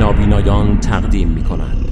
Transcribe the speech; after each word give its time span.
نابینایان 0.00 0.80
تقدیم 0.80 1.28
می 1.28 1.44
کنند 1.44 1.88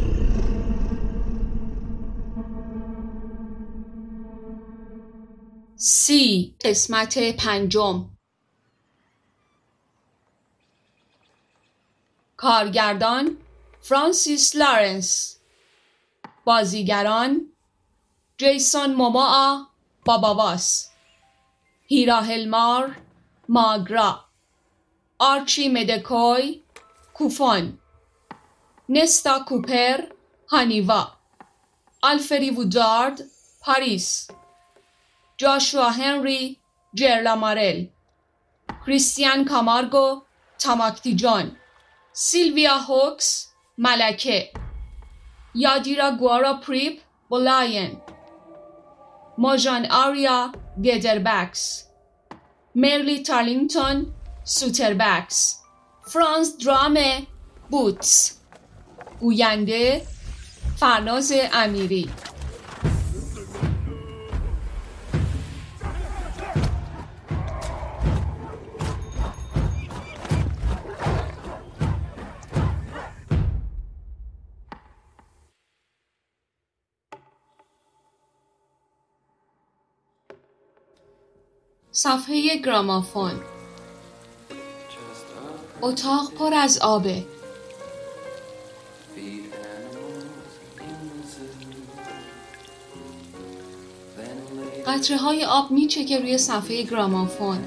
سی 5.77 6.54
قسمت 6.65 7.19
پنجم. 7.37 8.10
کارگردان 12.37 13.37
فرانسیس 13.81 14.56
لارنس. 14.56 15.38
بازیگران 16.45 17.52
جیسون 18.37 18.95
موموآ 18.95 19.59
باباواس. 20.05 20.91
هیرا 21.87 22.20
هلمار 22.20 22.97
ماگرا. 23.48 24.25
آرچی 25.18 25.68
مدکوی 25.68 26.62
کوفون. 27.14 27.78
نستا 28.91 29.38
کوپر 29.48 29.98
هانیوا 30.51 31.02
آلفری 32.02 32.51
وودارد 32.51 33.23
پاریس 33.60 34.30
جاشوا 35.37 35.91
هنری 35.91 36.59
جرلامارل 36.95 37.87
کریستیان 38.87 39.45
کامارگو 39.45 40.23
تاماکتی 40.59 41.15
جان 41.15 41.56
سیلویا 42.12 42.79
هوکس 42.79 43.48
ملکه 43.79 44.52
یادیرا 45.55 46.10
گوارا 46.10 46.52
پریپ 46.52 47.01
بولاین 47.29 48.01
موژان 49.38 49.87
آریا 49.91 50.52
گدربکس 50.84 51.84
مرلی 52.74 53.23
تارلینگتون 53.23 54.07
سوتربکس 54.45 55.59
فرانس 56.02 56.59
درامه 56.59 57.27
بوتس 57.71 58.37
گوینده 59.21 60.02
فرناز 60.77 61.33
امیری. 61.52 62.11
صفحه 81.93 82.57
گرامافون. 82.57 83.41
اتاق 85.83 86.33
پر 86.33 86.55
از 86.55 86.79
آبه. 86.79 87.38
قطره 94.89 95.17
های 95.17 95.44
آب 95.44 95.70
میچکه 95.70 96.19
روی 96.19 96.39
صفحه 96.39 96.83
گرامافون. 96.83 97.58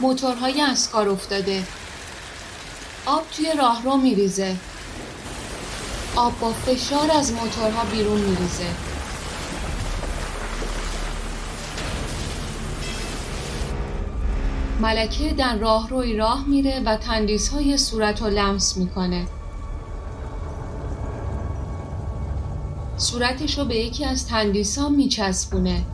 موتورهای 0.00 0.60
از 0.60 0.90
کار 0.90 1.08
افتاده. 1.08 1.79
توی 3.36 3.52
راهرو 3.58 3.96
میریزه. 3.96 4.56
آب 6.16 6.40
با 6.40 6.52
فشار 6.52 7.10
از 7.10 7.32
موتورها 7.32 7.84
بیرون 7.84 8.20
میریزه. 8.20 8.66
ملکه 14.80 15.32
در 15.32 15.56
راهروی 15.56 16.16
راه 16.16 16.44
میره 16.48 16.80
و 16.86 16.96
تندیس 16.96 17.50
صورت 17.76 18.22
رو 18.22 18.28
لمس 18.28 18.76
می‌کنه. 18.76 19.26
صورتش 22.96 23.58
رو 23.58 23.64
به 23.64 23.76
یکی 23.76 24.04
از 24.04 24.26
تندیس 24.26 24.78
ها 24.78 24.88
میچسبونه. 24.88 25.84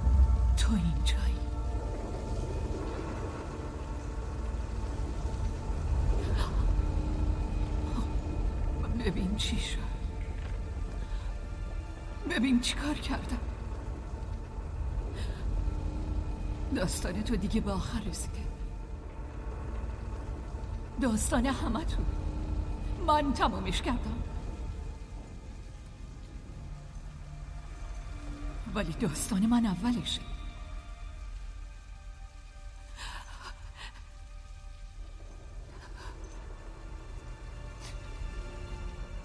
تو 17.26 17.37
دیگه 17.37 17.60
به 17.60 17.72
آخر 17.72 18.00
رسیده 18.00 18.47
داستان 21.00 21.47
همه 21.47 21.84
تو 21.84 22.03
من 23.06 23.32
تمامش 23.32 23.82
کردم. 23.82 24.22
ولی 28.75 28.92
داستان 28.92 29.47
من 29.47 29.66
اولشه. 29.66 30.20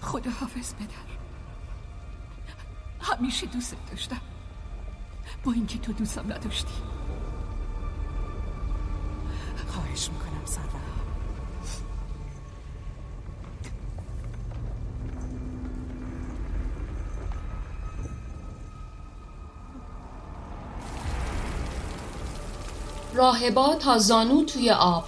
خدا 0.02 0.32
حافظ 0.32 0.74
پدر. 0.74 1.12
همیشه 3.02 3.48
دوست 3.48 3.76
داشتم. 3.92 4.22
با 5.44 5.52
اینکه 5.52 5.78
تو 5.80 5.94
دوستم 5.94 6.34
نداشتی. 6.34 6.74
خواهش 9.92 10.10
می‌کنم 10.10 10.46
سرور 10.46 10.82
راهبا 23.14 23.76
تا 23.76 23.98
زانو 23.98 24.46
توی 24.46 24.72
آب. 24.72 25.04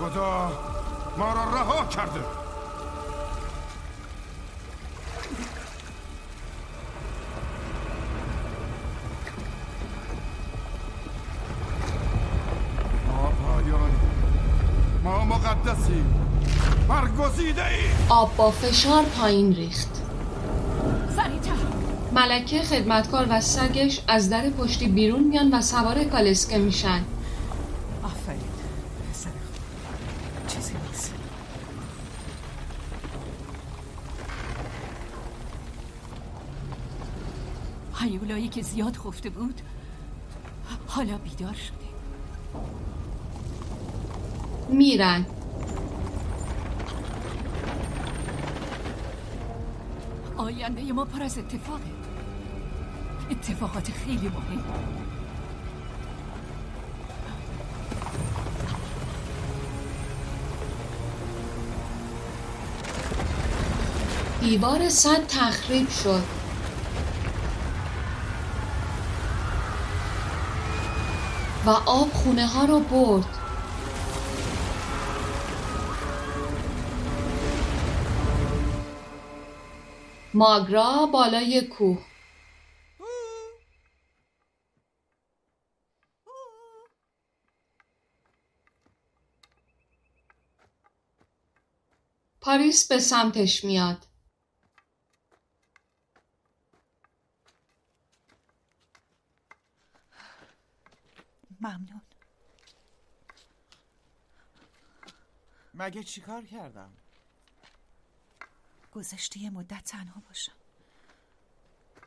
خدا 0.00 0.52
ما 1.18 1.32
را 1.32 1.44
رها 1.44 1.86
کرده. 1.86 2.20
برگزیده 16.88 17.66
ای 17.66 17.76
آب 18.08 18.36
با 18.36 18.50
فشار 18.50 19.04
پایین 19.04 19.54
ریخت. 19.54 19.88
سریعتر. 21.16 21.52
ملکه 22.12 22.62
خدمتکار 22.62 23.26
و 23.30 23.40
سگش 23.40 24.00
از 24.08 24.30
در 24.30 24.50
پشتی 24.50 24.88
بیرون 24.88 25.24
میان 25.24 25.54
و 25.54 25.62
سوار 25.62 26.04
کالسکه 26.04 26.58
میشن. 26.58 27.04
آفرین. 28.02 28.40
پسر 29.10 29.30
خوب 29.30 30.46
چیزی 30.48 30.72
نیست. 30.88 31.14
هیولایی 38.00 38.48
که 38.48 38.62
زیاد 38.62 38.96
خفته 38.96 39.30
بود 39.30 39.60
حالا 40.86 41.18
بیدار 41.18 41.54
شده. 41.54 41.88
میرن. 44.68 45.26
آینده 50.58 50.92
ما 50.92 51.04
پر 51.04 51.22
از 51.22 51.38
اتفاقه 51.38 51.80
اتفاقات 53.30 53.90
خیلی 53.90 54.28
مهم. 54.28 54.64
دیوار 64.40 64.88
سد 64.88 65.26
تخریب 65.26 65.88
شد. 65.88 66.22
و 71.66 71.70
آب 71.70 72.12
خونه 72.12 72.46
ها 72.46 72.64
رو 72.64 72.80
برد. 72.80 73.37
ماگرا 80.38 81.06
بالای 81.12 81.60
کوه. 81.66 82.06
پاریس 92.40 92.88
به 92.88 92.98
سمتش 92.98 93.64
میاد. 93.64 94.06
ممنون. 101.60 102.02
مگه 105.74 106.02
چیکار 106.02 106.44
کردم؟ 106.44 107.07
گذشته 108.98 109.38
یه 109.38 109.50
مدت 109.50 109.84
تنها 109.84 110.20
باشم. 110.20 110.52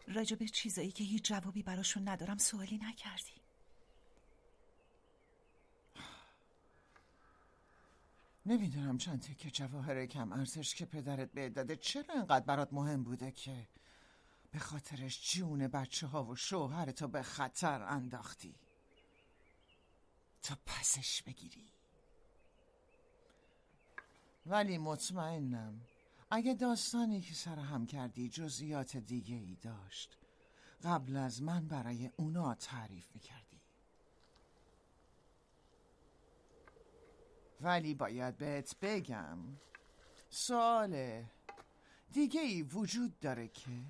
راجب 0.08 0.46
چیزایی 0.46 0.92
که 0.92 1.04
هیچ 1.04 1.24
جوابی 1.24 1.64
براشون 1.64 2.08
ندارم 2.08 2.38
سوالی 2.38 2.78
نکردی. 2.78 3.42
نمی‌دونم 8.46 8.98
چند 8.98 9.22
تکه 9.22 9.52
جواهر 9.52 10.06
کم 10.06 10.32
ارزش 10.32 10.76
که 10.76 10.86
پدرت 10.86 11.32
به 11.32 11.50
داده 11.50 11.76
چرا 11.76 12.16
انقدر 12.16 12.46
برات 12.46 12.74
مهم 12.74 13.04
بوده 13.04 13.32
که 13.32 13.68
به 14.52 14.60
خاطرش 14.60 15.34
جون 15.34 15.68
بچه 15.68 16.08
ها 16.08 16.26
و 16.26 16.36
شوهرتو 16.36 17.08
به 17.08 17.22
خطر 17.22 17.84
انداختی؟ 17.84 18.56
تا 20.42 20.58
پسش 20.66 21.24
بگیری. 21.24 21.74
ولی 24.46 24.78
مطمئنم 24.78 25.82
اگه 26.34 26.54
داستانی 26.54 27.22
که 27.22 27.34
سر 27.34 27.60
هم 27.60 27.86
کردی 27.86 28.30
جزئیات 28.30 28.98
دیگه 28.98 29.36
ای 29.36 29.56
داشت. 29.56 30.18
قبل 30.84 31.18
از 31.18 31.42
من 31.42 31.68
برای 31.68 32.12
اونا 32.18 32.56
تعریف 32.56 33.08
می‌کردی. 33.14 33.62
ولی 37.62 37.94
باید 37.94 38.38
بهت 38.38 38.76
بگم 38.82 39.38
سوال 40.30 41.24
دیگه 42.12 42.42
ای 42.42 42.62
وجود 42.64 43.20
داره 43.20 43.48
که 43.48 43.86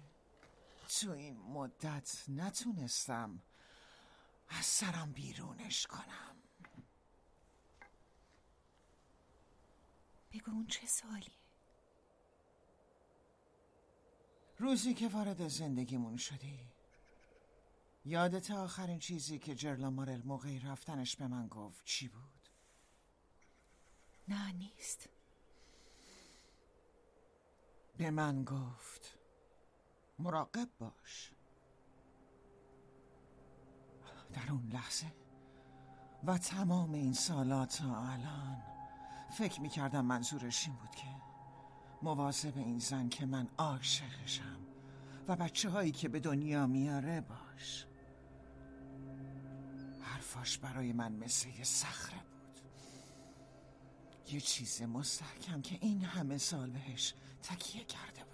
تو 0.99 1.11
این 1.11 1.38
مدت 1.38 2.23
نتونستم 2.27 3.41
از 4.49 4.65
سرم 4.65 5.11
بیرونش 5.11 5.88
کنم. 5.88 6.35
بگو 10.31 10.51
اون 10.51 10.67
چه 10.67 10.88
سوالیه؟ 10.88 11.40
روزی 14.62 14.94
که 14.94 15.08
وارد 15.08 15.48
زندگیمون 15.48 16.18
شدی. 16.18 16.60
یادت 18.06 18.52
آخرین 18.52 19.00
چیزی 19.00 19.40
که 19.40 19.56
جرلا 19.56 19.90
مارل 19.90 20.22
موقعی 20.22 20.60
رفتنش 20.60 21.16
به 21.16 21.28
من 21.28 21.48
گفت 21.48 21.86
چی 21.86 22.08
بود؟ 22.08 22.50
نه 24.28 24.52
نیست. 24.52 25.10
به 27.98 28.12
من 28.12 28.44
گفت 28.44 29.18
مراقب 30.19 30.69
باش. 30.80 31.31
در 34.34 34.52
اون 34.52 34.69
لحظه 34.74 35.13
و 36.24 36.38
تمام 36.38 36.94
این 36.94 37.13
سالات 37.13 37.78
تا 37.78 38.04
الان 38.08 38.63
فکر 39.31 39.62
می‌کردم 39.62 40.06
منظورش 40.06 40.68
این 40.68 40.75
بود 40.75 40.96
که 40.96 41.20
مواظب 42.03 42.57
این 42.57 42.80
زن 42.80 43.09
که 43.09 43.25
من 43.25 43.48
عاشقشم 43.57 44.57
و 45.27 45.36
بچه 45.36 45.69
هایی 45.69 45.92
که 45.92 46.09
به 46.09 46.19
دنیا 46.19 46.68
میاره 46.68 47.21
باش. 47.21 47.86
حرفاش 50.01 50.57
برای 50.57 50.94
من 50.94 51.12
مثل 51.12 51.50
یه 51.50 51.63
صخره 51.63 52.18
بود. 52.18 52.62
یه 54.33 54.42
چیز 54.42 54.81
مستحکم 54.81 55.62
که 55.62 55.77
این 55.81 56.03
همه 56.03 56.38
سال 56.38 56.69
بهش 56.69 57.13
تکیه 57.44 57.83
کرده 57.83 58.24
بودم. 58.24 58.31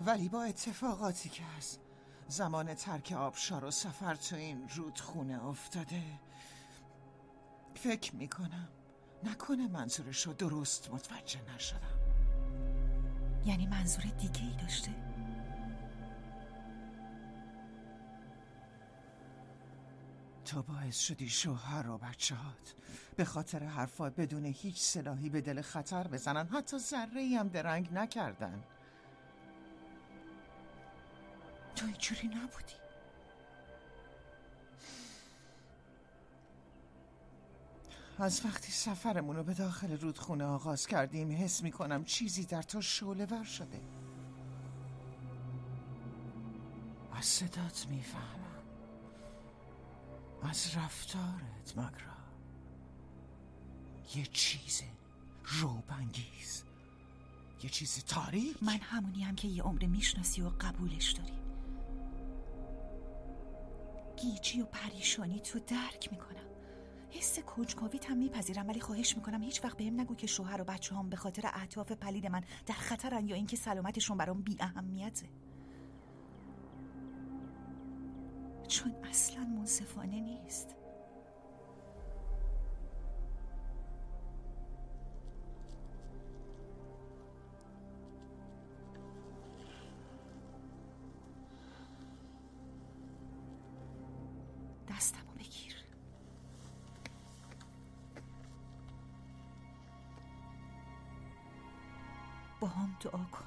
ولی 0.00 0.28
با 0.28 0.42
اتفاقاتی 0.42 1.28
که 1.28 1.42
از 1.58 1.78
زمان 2.28 2.74
ترک 2.74 3.12
آبشار 3.12 3.64
و 3.64 3.70
سفر 3.70 4.14
تو 4.14 4.36
این 4.36 4.68
رودخونه 4.68 5.44
افتاده 5.44 6.02
فکر 7.86 8.16
می‌کنم. 8.16 8.68
نکنه 9.24 9.68
منظورش 9.68 10.26
رو 10.26 10.32
درست 10.32 10.90
متوجه 10.90 11.40
نشدم. 11.54 11.98
یعنی 13.44 13.66
منظور 13.66 14.04
دیگه 14.04 14.42
ای 14.42 14.56
داشته؟ 14.62 14.90
تو 20.44 20.62
باعث 20.62 20.98
شدی 20.98 21.28
شوهر 21.28 21.88
و 21.88 21.98
بچهات 21.98 22.74
به 23.16 23.24
خاطر 23.24 23.64
حرفات 23.64 24.16
بدون 24.16 24.44
هیچ 24.44 24.80
سلاحی 24.80 25.30
به 25.30 25.40
دل 25.40 25.62
خطر 25.62 26.08
بزنن. 26.08 26.46
حتی 26.46 26.78
ذره 26.78 27.36
هم 27.38 27.48
درنگ 27.48 27.92
نکردن. 27.92 28.62
تو 31.76 31.86
اینجوری 31.86 32.28
نبودی. 32.28 32.85
از 38.18 38.44
وقتی 38.44 38.72
سفرمون 38.72 39.36
رو 39.36 39.42
به 39.44 39.54
داخل 39.54 39.98
رودخونه 39.98 40.44
آغاز 40.44 40.86
کردیم 40.86 41.32
حس 41.32 41.62
می‌کنم 41.62 42.04
چیزی 42.04 42.44
در 42.44 42.62
تو 42.62 42.80
شعله 42.80 43.26
ور 43.26 43.44
شده. 43.44 43.80
از 47.12 47.24
صدات 47.24 47.86
می‌فهمم. 47.90 48.62
از 50.42 50.76
رفتارت 50.76 51.72
مگرا 51.76 52.16
یه 54.14 54.26
چیز 54.26 54.82
روبانگیز 55.44 56.64
یه 57.62 57.70
چیز 57.70 58.04
تاریک. 58.04 58.62
من 58.62 58.78
همونی 58.82 59.22
هم 59.22 59.34
که 59.34 59.48
یه 59.48 59.62
عمر 59.62 59.86
می‌شناسی 59.86 60.42
و 60.42 60.48
قبولش 60.48 61.12
داری. 61.12 61.38
گیجی 64.16 64.60
و 64.60 64.64
پریشانی 64.64 65.40
تو 65.40 65.58
درک 65.58 66.08
می‌کنم. 66.12 66.55
حس 67.18 67.38
کنجکاویت 67.40 68.10
هم 68.10 68.16
میپذیرم 68.16 68.68
ولی 68.68 68.80
خواهش 68.80 69.16
می‌کنم 69.16 69.42
هیچ 69.42 69.64
وقت 69.64 69.76
بهم 69.76 70.00
نگو 70.00 70.14
که 70.14 70.26
شوهر 70.26 70.60
و 70.60 70.64
بچه 70.64 70.94
هم 70.94 71.10
به 71.10 71.16
خاطر 71.16 71.50
اهداف 71.54 71.92
پلید 71.92 72.26
من 72.26 72.42
در 72.66 72.74
خطرن 72.74 73.28
یا 73.28 73.36
اینکه 73.36 73.56
سلامتشون 73.56 74.16
برام 74.16 74.42
بی 74.42 74.56
اهمیته 74.60 75.28
چون 78.68 78.92
اصلا 78.92 79.44
منصفانه 79.44 80.20
نیست. 80.20 80.76
دعا 103.06 103.24
کن. 103.32 103.44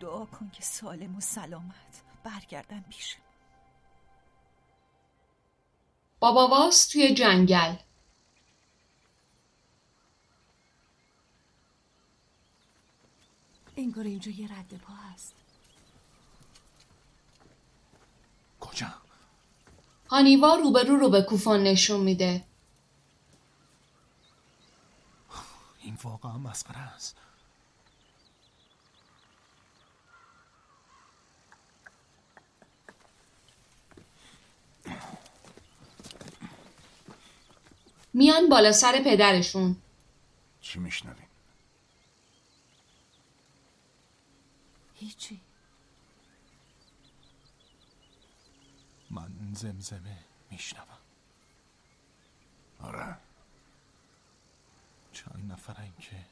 دعا 0.00 0.24
کن 0.24 0.50
که 0.50 0.62
سالم 0.62 1.16
و 1.16 1.20
سلامت 1.20 2.02
برگردن 2.24 2.84
پیش. 2.90 3.16
باباواس 6.20 6.88
توی 6.88 7.14
جنگل. 7.14 7.76
انگار 13.76 14.04
اینجا 14.04 14.30
یه 14.30 14.58
رد 14.58 14.74
پا 14.74 14.92
هست. 14.92 15.34
کجا؟ 18.60 18.94
هانیوا 20.08 20.54
روبرو 20.54 20.96
رو 20.96 21.10
به 21.10 21.22
کوفان 21.22 21.62
نشون 21.62 22.00
میده. 22.00 22.49
این 25.90 25.98
واقعا 26.02 26.38
مسخره 26.38 26.78
است. 26.78 27.16
میان 38.12 38.48
بالا 38.48 38.72
سر 38.72 39.02
پدرشون. 39.04 39.76
چی 40.60 40.78
میشنویم؟ 40.78 41.28
هیچی. 44.94 45.40
من 49.10 49.32
زمزمه 49.54 50.18
میشنوم. 50.50 50.86
آره. 52.80 53.29
چند 55.24 55.52
نفرن 55.52 55.92
که 55.98 56.26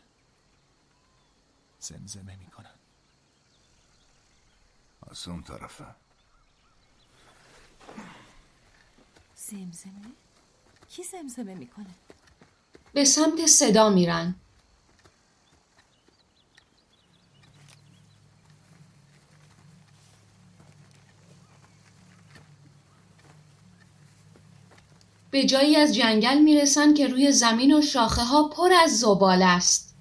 زمزمه 1.78 2.36
می‌کنن. 2.36 2.74
از 5.10 5.28
اون 5.28 5.42
طرفه. 5.42 5.94
زمزمه؟ 9.34 10.12
کی 10.88 11.02
زمزمه 11.02 11.54
می‌کنه؟ 11.54 11.94
به 12.92 13.04
سمت 13.04 13.46
صدا 13.46 13.90
میرن. 13.90 14.34
به 25.30 25.44
جایی 25.44 25.76
از 25.76 25.94
جنگل 25.94 26.38
می‌رسن 26.38 26.94
که 26.94 27.06
روی 27.06 27.32
زمین 27.32 27.74
و 27.74 27.82
شاخه 27.82 28.22
ها 28.22 28.48
پر 28.48 28.72
از 28.84 29.00
زباله 29.00 29.44
است. 29.44 29.94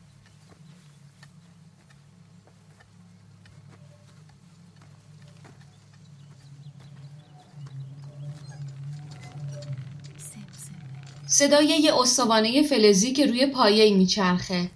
صدای 11.28 11.66
یه 11.66 12.00
استوانه 12.00 12.64
فلزی 12.64 13.14
که 13.14 13.26
روی 13.26 13.46
پایه 13.46 13.98
میچرخه. 13.98 14.70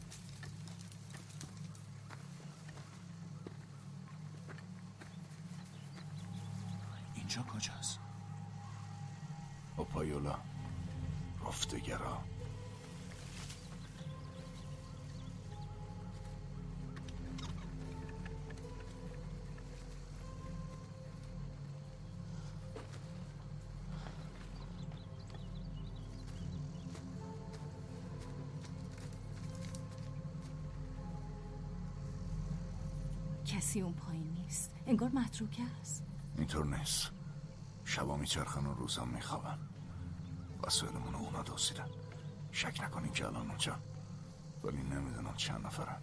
کسی 33.51 33.81
اون 33.81 33.93
پایین 33.93 34.33
نیست. 34.33 34.71
انگار 34.87 35.09
متروکه 35.09 35.63
است. 35.81 36.03
اینطور 36.37 36.65
نیست. 36.65 37.11
شبا 37.85 38.17
میچرخن 38.17 38.65
و 38.65 38.73
روزا 38.73 39.05
میخوابن 39.05 39.59
وسایلمون 40.63 41.15
اونا 41.15 41.43
دزدیدن 41.43 41.89
شک 42.51 42.81
نکنین 42.83 43.11
که 43.11 43.27
الان 43.27 43.47
اونجا. 43.49 43.79
ولی 44.63 44.83
نمی‌دونم 44.83 45.33
چند 45.37 45.65
نفرن. 45.65 46.01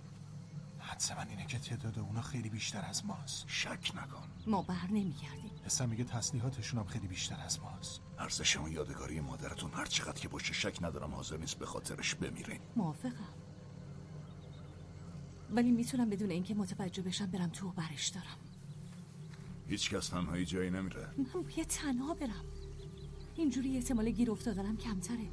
حدس 0.78 1.12
من 1.12 1.28
اینه 1.28 1.46
که 1.46 1.58
تعداد 1.58 1.98
اونا 1.98 2.22
خیلی 2.22 2.48
بیشتر 2.48 2.84
از 2.84 3.06
ماست. 3.06 3.44
شک 3.46 3.92
نکن. 3.94 4.28
ما 4.46 4.62
بر 4.62 4.86
نمیگردیم. 4.86 5.50
حسم 5.64 5.88
میگه 5.88 6.04
تسلیحاتشون 6.04 6.80
هم 6.80 6.86
خیلی 6.86 7.08
بیشتر 7.08 7.40
از 7.40 7.60
ماست. 7.60 8.00
ارزش 8.18 8.56
اون 8.56 8.72
یادگاری 8.72 9.20
مادرتون 9.20 9.72
هر 9.72 9.86
چقدر 9.86 10.20
که 10.20 10.28
باشه 10.28 10.52
شک 10.52 10.78
ندارم 10.82 11.14
حاضر 11.14 11.36
نیست 11.36 11.58
به 11.58 11.66
خاطرش 11.66 12.14
بمیرین. 12.14 12.60
موافقم. 12.76 13.34
ولی 15.50 15.70
می‌تونم 15.70 16.10
بدون 16.10 16.30
اینکه 16.30 16.54
متوجه 16.54 17.02
بشم 17.02 17.26
برم 17.26 17.48
تو 17.48 17.68
و 17.68 17.72
برش 17.72 18.08
دارم. 18.08 18.36
هیچ 19.68 19.90
کس 19.90 20.08
تنهایی 20.08 20.44
جایی 20.44 20.70
نمیره. 20.70 21.08
من 21.18 21.42
باید 21.42 21.66
تنها 21.66 22.14
برم. 22.14 22.44
اینجوری 23.36 23.76
احتمال 23.76 24.10
گیر 24.10 24.30
افتادنم 24.30 24.76
کمتره. 24.76 25.28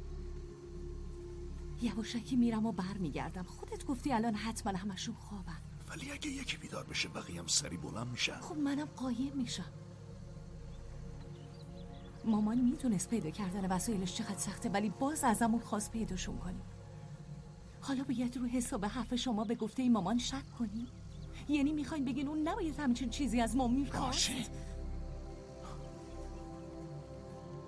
یواشکی 1.82 2.36
میرم 2.36 2.66
و 2.66 2.72
بر 2.72 2.96
میگردم 2.98 3.42
خودت 3.42 3.84
گفتی 3.84 4.12
الان 4.12 4.34
حتما 4.34 4.78
همشون 4.78 5.14
خوابن. 5.14 5.60
ولی 5.88 6.12
اگه 6.12 6.30
یکی 6.30 6.56
بیدار 6.56 6.84
بشه 6.84 7.08
بقیه 7.08 7.40
هم 7.40 7.46
سری 7.46 7.76
بلند 7.76 8.06
میشن. 8.06 8.40
خب 8.40 8.56
منم 8.56 8.84
قایم 8.84 9.32
میشم. 9.34 9.72
مامان 12.24 12.58
می‌دونست 12.58 13.10
پیدا 13.10 13.30
کردن 13.30 13.72
وسایلش 13.72 14.14
چقدر 14.14 14.38
سخته 14.38 14.68
ولی 14.68 14.90
باز 14.90 15.24
ازمون 15.24 15.60
خواست 15.60 15.92
پیداشون 15.92 16.38
کنیم. 16.38 16.62
حالا 17.88 18.04
باید 18.04 18.36
رو 18.36 18.46
حساب 18.46 18.84
حرف 18.84 19.14
شما 19.14 19.44
به 19.44 19.54
گفته 19.54 19.82
این 19.82 19.92
مامان 19.92 20.18
شک 20.18 20.50
کنیم 20.58 20.86
یعنی 21.48 21.72
می‌خواین 21.72 22.04
بگین 22.04 22.28
اون 22.28 22.48
نباید 22.48 22.78
همچین 22.78 23.10
چیزی 23.10 23.40
از 23.40 23.56
ما 23.56 23.68
می‌خواست 23.68 24.30
باشه. 24.30 24.32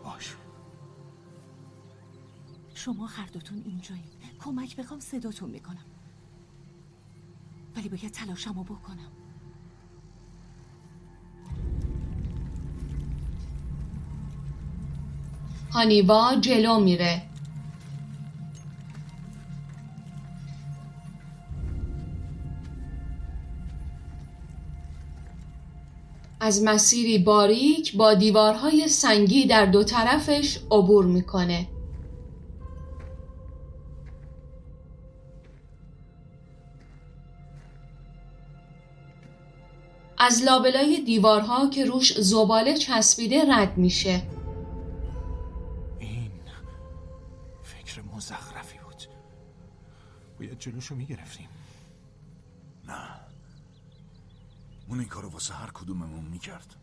باشه. 0.04 0.34
شما 2.74 3.06
هر 3.06 3.26
دوتون 3.26 3.62
اینجایین 3.64 4.04
کمک 4.40 4.76
بخوام 4.76 5.00
صداتون 5.00 5.50
می‌کنم. 5.50 5.84
ولی 7.76 7.88
باید 7.88 8.10
تلاشمو 8.10 8.64
بکنم. 8.64 9.12
هانیبا 15.72 16.34
جلو 16.40 16.80
میره. 16.80 17.27
از 26.48 26.62
مسیری 26.62 27.18
باریک 27.18 27.96
با 27.96 28.14
دیوارهای 28.14 28.88
سنگی 28.88 29.46
در 29.46 29.66
دو 29.66 29.84
طرفش 29.84 30.58
عبور 30.70 31.04
می‌کنه. 31.04 31.68
از 40.18 40.42
لابلای 40.42 41.02
دیوارها 41.06 41.70
که 41.70 41.84
روش 41.84 42.20
زباله 42.20 42.74
چسبیده 42.76 43.54
رد 43.54 43.78
میشه. 43.78 44.22
این 45.98 46.30
فکر 47.62 48.02
مزخرفی 48.16 48.78
بود 48.78 49.02
باید 50.38 50.58
جلوشو 50.58 50.94
می‌گرفتیم 50.94 51.48
نه 52.88 53.27
اون 54.88 55.00
این 55.00 55.08
کارو 55.08 55.28
واسه 55.28 55.54
هر 55.54 55.70
کدوممون 55.70 56.24
می‌کرد. 56.24 56.76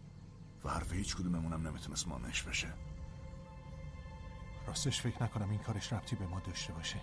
و 0.63 0.69
حرف 0.69 0.93
هیچ 0.93 1.15
کدوممون 1.15 1.53
هم 1.53 1.67
نمی‌تونست 1.67 2.07
مانعش 2.07 2.43
بشه. 2.43 2.73
راستش 4.67 5.01
فکر 5.01 5.23
نکنم 5.23 5.49
این 5.49 5.59
کارش 5.59 5.93
ربطی 5.93 6.15
به 6.15 6.27
ما 6.27 6.39
داشته 6.39 6.73
باشه. 6.73 7.01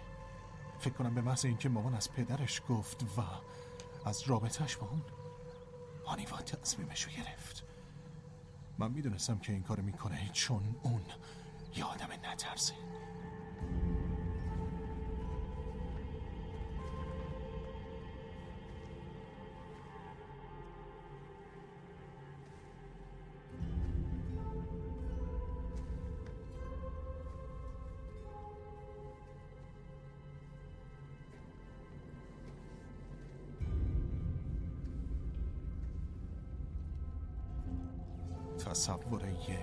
فکر 0.79 0.95
کنم 0.95 1.15
به 1.15 1.21
محض 1.21 1.45
اینکه 1.45 1.69
مامان 1.69 1.95
از 1.95 2.13
پدرش 2.13 2.63
گفت 2.69 3.03
و 3.03 3.23
از 4.09 4.23
رابطهش 4.23 4.77
با 4.77 4.89
اون 4.89 5.03
هانیوا 6.07 6.37
تصمیمشو 6.37 7.11
گرفت. 7.11 7.65
من 8.79 8.91
می‌دونستم 8.91 9.39
که 9.39 9.53
این 9.53 9.63
کارو 9.63 9.83
می‌کنه 9.83 10.31
چون 10.33 10.77
اون 10.83 11.03
یه 11.77 11.85
آدم 11.85 12.09
نترسه. 12.25 12.75
تصور 38.73 39.29
یه 39.29 39.59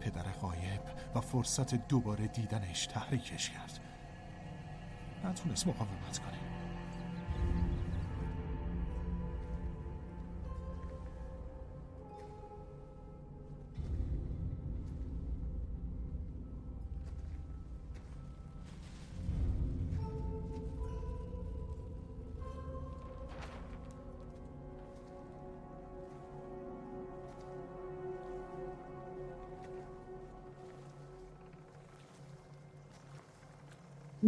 پدر 0.00 0.22
غایب 0.22 0.80
و 1.14 1.20
فرصت 1.20 1.88
دوباره 1.88 2.26
دیدنش 2.26 2.86
تحریکش 2.86 3.50
کرد. 3.50 3.80
نتونست 5.24 5.66
مقاومت 5.66 6.18
کنه. 6.18 6.49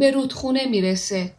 به 0.03 0.11
رودخونه 0.11 0.65
می‌رسه. 0.65 1.31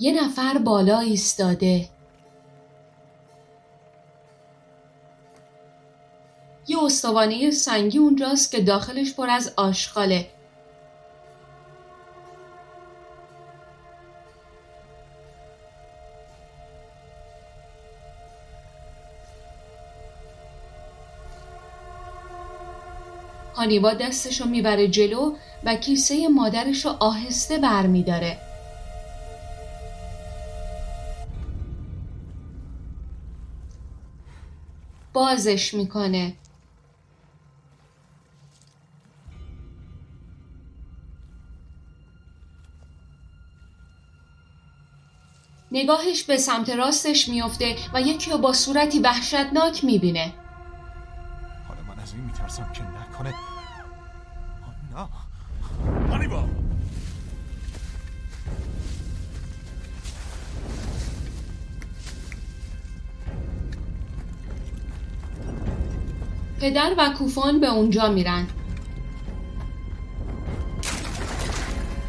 یه 0.00 0.24
نفر 0.24 0.58
بالا 0.58 0.98
ایستاده. 0.98 1.88
یه 6.68 6.84
استوانه 6.84 7.50
سنگی 7.50 7.98
اونجاست 7.98 8.50
که 8.50 8.60
داخلش 8.60 9.14
پر 9.14 9.30
از 9.30 9.52
آشغاله. 9.56 10.26
هانیوا 23.64 23.94
دستشو 23.94 24.44
می‌بره 24.44 24.88
جلو 24.88 25.36
و 25.64 25.76
کیسه 25.76 26.28
مادرشو 26.28 26.88
آهسته 26.88 27.58
برمیداره. 27.58 28.38
بازش 35.12 35.74
می‌کنه. 35.74 36.34
نگاهش 45.72 46.22
به 46.22 46.36
سمت 46.36 46.70
راستش 46.70 47.28
میفته 47.28 47.76
و 47.94 48.00
یکی 48.00 48.30
رو 48.30 48.38
با 48.38 48.52
صورتی 48.52 48.98
وحشتناک 48.98 49.84
می‌بینه. 49.84 50.32
حالا 51.68 51.82
من 51.82 52.02
از 52.02 52.12
این 52.12 52.24
میترسم 52.24 52.72
که 52.72 52.82
نکنه. 52.82 53.34
پدر 66.60 66.94
و 66.98 67.14
کوفان 67.18 67.60
به 67.60 67.66
اونجا 67.66 68.08
میرن. 68.08 68.46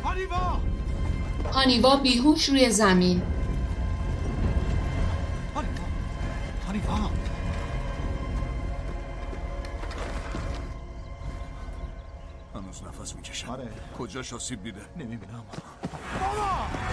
هانیوا! 0.04 0.60
هانیوا 1.54 1.96
بیهوش 1.96 2.50
روی 2.50 2.70
زمین. 2.70 3.22
هانیوا! 5.56 5.74
هانیوا! 6.68 7.25
کجاش 14.00 14.34
آسیب 14.34 14.64
دیده 14.64 14.82
نمی‌بینم. 14.98 15.44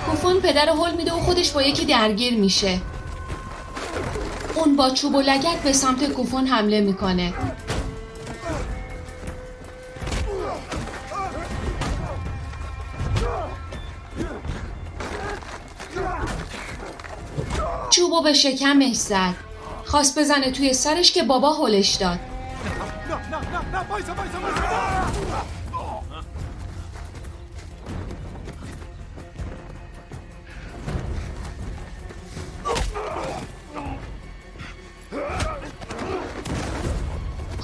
کوفان 0.06 0.40
پدر 0.40 0.66
رو 0.66 0.84
هل 0.84 0.96
میده 0.96 1.12
و 1.12 1.20
خودش 1.20 1.50
با 1.50 1.62
یکی 1.62 1.84
درگیر 1.84 2.36
میشه. 2.36 2.80
اون 4.54 4.76
با 4.76 4.90
چوب 4.90 5.14
و 5.14 5.20
لگت 5.20 5.62
به 5.64 5.72
سمت 5.72 6.12
کوفان 6.12 6.46
حمله 6.46 6.80
می‌کنه. 6.80 7.34
چوبو 17.90 18.22
به 18.22 18.32
شکمش 18.32 18.96
زد. 18.96 19.34
خواست 19.84 20.18
بزنه 20.18 20.50
توی 20.50 20.74
سرش 20.74 21.12
که 21.12 21.22
بابا 21.22 21.52
هلش 21.52 21.94
داد. 21.94 22.18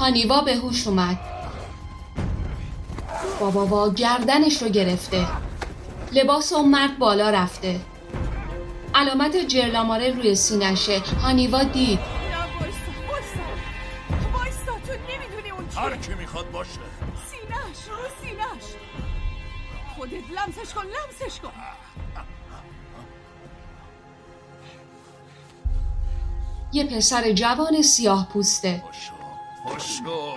هانیوا 0.08 0.40
به 0.40 0.54
هوش 0.54 0.86
اومد. 0.86 1.18
بابا 3.40 3.90
گردنش 3.90 4.62
رو 4.62 4.68
گرفته. 4.68 5.26
لباس 6.12 6.52
اون 6.52 6.68
مرد 6.68 6.98
بالا 6.98 7.30
رفته. 7.30 7.80
علامت 8.94 9.36
جرلاماره 9.36 10.10
روی 10.10 10.34
سینشه. 10.34 10.98
هانیوا 11.22 11.62
دید. 11.62 11.98
هر 15.76 15.96
کی 15.96 16.14
می‌خواد 16.14 16.50
باشه. 16.50 16.70
سینش 17.30 17.88
رو 17.88 17.96
سینش 18.20 18.64
خودت 19.96 20.12
لمسش 20.12 20.74
کن 20.74 20.84
لمسش 20.84 21.40
کن. 21.40 21.52
یه 26.72 26.84
پسر 26.84 27.32
جوان 27.32 27.82
سیاه 27.82 28.28
پوسته. 28.32 28.84
باشو 29.68 30.34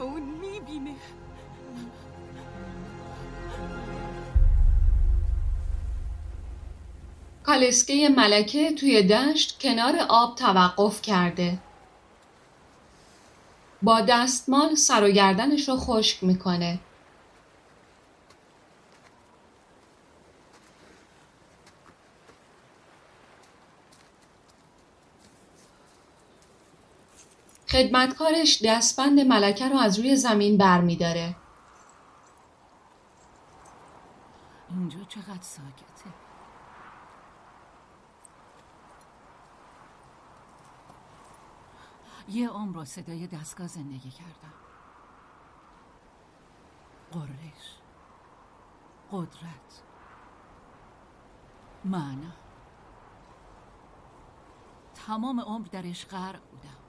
اون 0.00 0.22
می‌بینه 0.22 0.94
کالسکه 7.42 8.08
ملکه 8.08 8.72
توی 8.72 9.02
دشت 9.02 9.58
کنار 9.60 9.96
آب 10.08 10.36
توقف 10.36 11.02
کرده 11.02 11.58
با 13.82 14.00
دستمال 14.00 14.74
سر 14.74 15.04
و 15.04 15.10
گردنش 15.10 15.68
رو 15.68 15.76
خشک 15.76 16.24
می‌کنه 16.24 16.78
خدمتکارش 27.80 28.62
دستبند 28.64 29.20
ملکه 29.20 29.68
رو 29.68 29.76
از 29.76 29.98
روی 29.98 30.16
زمین 30.16 30.58
برمیداره. 30.58 31.36
اینجا 34.68 35.04
چقدر 35.08 35.42
ساکته. 35.42 36.10
یه 42.28 42.48
عمر 42.48 42.72
با 42.72 42.84
صدای 42.84 43.26
دستگاه 43.26 43.66
زندگی 43.66 44.10
کردم. 44.10 44.54
قررش 47.12 47.76
قدرت 49.12 49.82
معنا. 51.84 52.32
تمام 55.06 55.40
عمر 55.40 55.66
درش 55.66 56.06
غرق 56.06 56.40
بودم. 56.50 56.79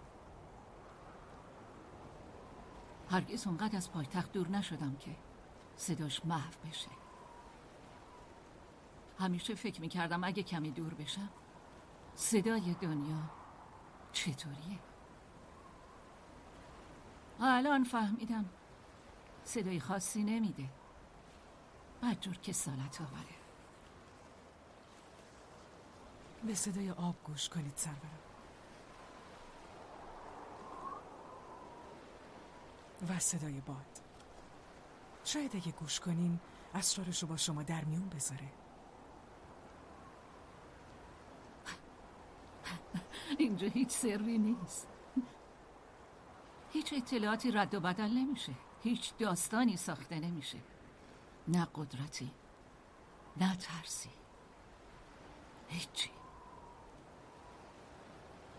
هرگز 3.11 3.47
اونقدر 3.47 3.77
از 3.77 3.91
پایتخت 3.91 4.31
دور 4.31 4.47
نشدم 4.47 4.95
که 4.95 5.15
صداش 5.75 6.25
محو 6.25 6.53
بشه. 6.69 6.89
همیشه 9.19 9.55
فکر 9.55 9.81
می‌کردم 9.81 10.23
اگه 10.23 10.43
کمی 10.43 10.71
دور 10.71 10.93
بشم 10.93 11.29
صدای 12.15 12.75
دنیا 12.81 13.29
چطوریه؟ 14.11 14.79
الان 17.39 17.83
فهمیدم 17.83 18.45
صدای 19.43 19.79
خاصی 19.79 20.23
نمیده. 20.23 20.69
بدجور 22.03 22.37
که 22.37 22.53
سالت 22.53 23.01
آوره. 23.01 23.35
به 26.43 26.53
صدای 26.53 26.91
آب 26.91 27.15
گوش 27.23 27.49
کنید 27.49 27.73
سرورم. 27.75 28.30
و 33.09 33.19
صدای 33.19 33.61
باد. 33.61 33.99
شاید 35.23 35.55
اگه 35.55 35.71
گوش 35.71 35.99
کنین 35.99 36.39
اسرارشو 36.73 37.27
با 37.27 37.37
شما 37.37 37.63
در 37.63 37.83
میون 37.83 38.09
بذاره. 38.09 38.49
اینجا 43.37 43.67
هیچ 43.67 43.89
سری 43.89 44.37
نیست. 44.37 44.87
هیچ 46.73 46.93
اطلاعاتی 46.93 47.51
رد 47.51 47.73
و 47.73 47.79
بدل 47.79 48.09
نمیشه. 48.09 48.53
هیچ 48.83 49.17
داستانی 49.17 49.77
ساخته 49.77 50.19
نمیشه. 50.19 50.57
نه 51.47 51.67
قدرتی 51.75 52.31
نه 53.37 53.55
ترسی. 53.55 54.09
هیچی. 55.67 56.09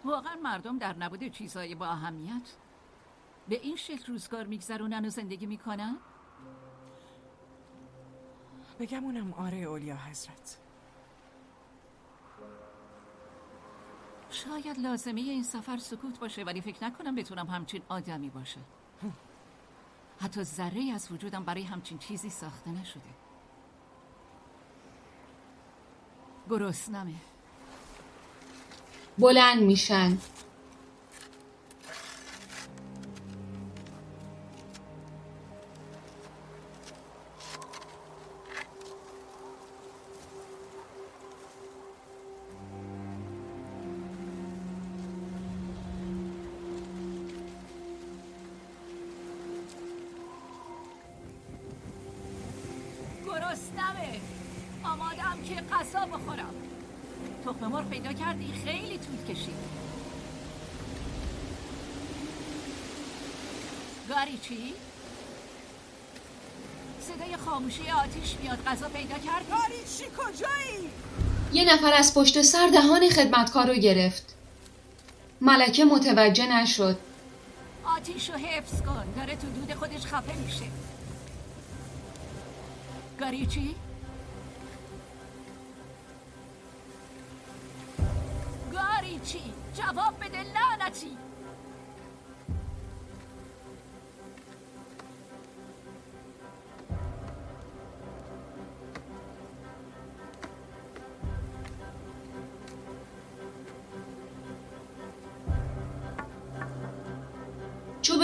واقعا 0.05 0.37
مردم 0.37 0.79
در 0.79 0.97
نبود 0.97 1.29
چیزهای 1.29 1.75
با 1.75 1.87
اهمیت؟ 1.87 2.53
به 3.49 3.61
این 3.61 3.77
شکل 3.77 4.13
روزگار 4.13 4.47
میگذرونن 4.47 5.05
و 5.05 5.09
زندگی 5.09 5.47
می‌کنن؟ 5.47 5.97
بگم 8.81 9.05
اونم 9.05 9.33
آره 9.33 9.59
اولیا 9.59 9.97
حضرت. 9.97 10.59
شاید 14.31 14.79
لازمه 14.79 15.21
این 15.21 15.43
سفر 15.43 15.77
سکوت 15.77 16.19
باشه 16.19 16.45
ولی 16.45 16.61
فکر 16.61 16.85
نکنم 16.85 17.15
بتونم 17.15 17.47
همچین 17.47 17.83
آدمی 17.89 18.31
باشه. 18.31 18.61
حتی 20.21 20.43
ذره 20.43 20.93
از 20.95 21.13
وجودم 21.13 21.45
برای 21.45 21.63
همچین 21.63 21.99
چیزی 21.99 22.31
ساخته 22.31 22.71
نشده. 22.71 23.01
گرسنمه 26.51 27.15
بلند 29.19 29.63
میشن. 29.63 30.19
خاموشی 67.73 67.91
آتیش 67.91 68.37
میاد 68.43 68.65
غذا 68.65 68.89
پیدا؟ 68.89 69.15
گاری 69.51 69.83
چی 69.99 70.05
کجایی؟ 70.05 70.91
یه 71.53 71.75
نفر 71.75 71.93
از 71.93 72.15
پشت 72.15 72.43
سر 72.43 72.69
دهان 72.69 73.09
خدمتکار 73.09 73.67
رو 73.67 73.75
گرفت 73.75 74.35
ملکه 75.41 75.85
متوجه 75.85 76.47
نشد 76.47 76.99
آتیش 77.97 78.31
رو 78.31 78.37
حفظ 78.37 78.83
کن 78.83 79.05
داره 79.17 79.37
تو 79.37 79.47
دود 79.47 79.75
خودش 79.75 80.07
خفه 80.07 80.37
میشه 80.37 80.65
گاری 83.21 83.47
چی؟ 83.47 83.75
گاری 88.73 89.21
چی؟ 89.25 89.43
جواب 89.75 90.15
بده 90.21 90.39
لعنتی 90.39 91.17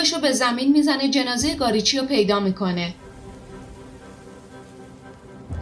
چوبشو 0.09 0.21
به 0.21 0.33
زمین 0.33 0.73
می‌زنه 0.73 1.09
جنازه 1.09 1.55
گاریچی 1.55 1.99
رو 1.99 2.07
پیدا 2.07 2.41
می‌کنه 2.41 2.95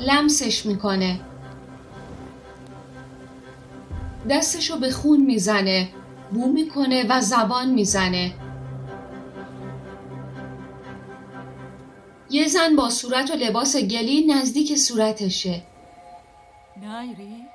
لمسش 0.00 0.66
می‌کنه 0.66 1.20
دستشو 4.30 4.78
به 4.78 4.90
خون 4.90 5.20
می‌زنه 5.20 5.88
بو 6.32 6.52
می‌کنه 6.52 7.06
و 7.08 7.20
زبان 7.20 7.70
می‌زنه 7.70 8.32
یه 12.30 12.48
زن 12.48 12.76
با 12.76 12.90
صورت 12.90 13.30
و 13.30 13.34
لباس 13.34 13.76
گلی 13.76 14.26
نزدیک 14.26 14.76
صورتشه؟ 14.76 15.62
نایری! 16.82 17.45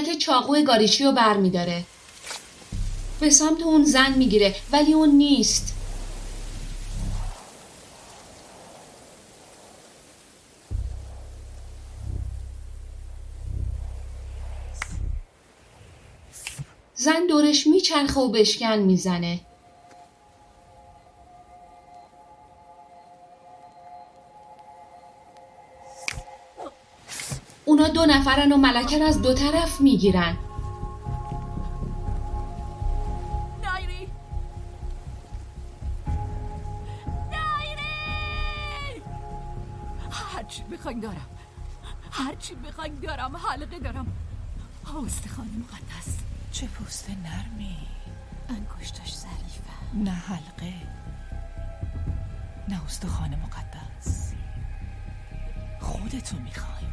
ملکه 0.00 0.16
چاقوی 0.16 0.62
گاریچی 0.62 1.04
رو 1.04 1.12
بر 1.12 1.36
میداره 1.36 1.84
به 3.20 3.30
سمت 3.30 3.62
اون 3.62 3.84
زن 3.84 4.14
می‌گیره 4.14 4.54
ولی 4.72 4.92
اون 4.92 5.08
نیست. 5.08 5.74
زن 16.94 17.26
دورش 17.28 17.66
میچرخه 17.66 18.20
و 18.20 18.28
بشکن 18.28 18.78
می‌زنه. 18.78 19.40
دو 28.00 28.06
نفرن 28.06 28.52
و 28.52 28.56
ملکه 28.56 29.04
از 29.04 29.22
دو 29.22 29.34
طرف 29.34 29.80
می‌گیرن. 29.80 30.36
نایری! 33.64 34.08
نایری! 37.32 39.02
هرچی 40.10 40.62
بخواین 40.62 41.00
دارم. 41.00 41.26
هرچی 42.10 42.54
بخواین 42.54 42.94
دارم. 42.94 43.36
حلقه 43.36 43.78
دارم. 43.78 44.06
استخوان 45.06 45.48
مقدس. 45.48 46.18
چه 46.52 46.66
پوست 46.66 47.10
نرمی. 47.10 47.76
انگشتش 48.48 49.14
ظریفه. 49.14 49.94
نه 49.94 50.10
حلقه. 50.10 50.74
نه 52.68 52.84
استخوان 52.84 53.30
مقدس. 53.30 54.32
خودتو 55.80 56.36
می‌خوای. 56.36 56.89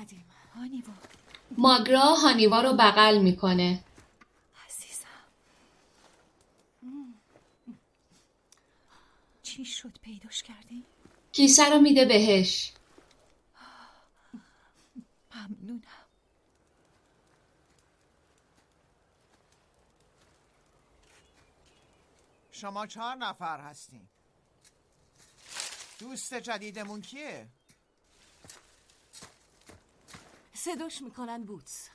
اومدیم. 0.00 0.24
هانیوا. 0.54 0.92
ماگرا 1.58 2.00
هانیوا 2.00 2.60
رو 2.60 2.72
بغل 2.72 3.18
می‌کنه. 3.18 3.84
عزیزم. 4.66 5.06
چی 9.42 9.64
شد 9.64 9.98
پیداش 10.02 10.42
کردی؟ 10.42 10.84
کیسه 11.32 11.68
رو 11.70 11.80
میده 11.80 12.04
بهش. 12.04 12.72
ممنونم. 15.34 15.82
شما 22.52 22.86
چهار 22.86 23.16
نفر 23.16 23.60
هستین. 23.60 24.08
دوست 25.98 26.34
جدیدمون 26.34 27.02
کیه؟ 27.02 27.48
صداش 30.64 31.02
می‌کنن 31.02 31.44
بوتس. 31.44 31.88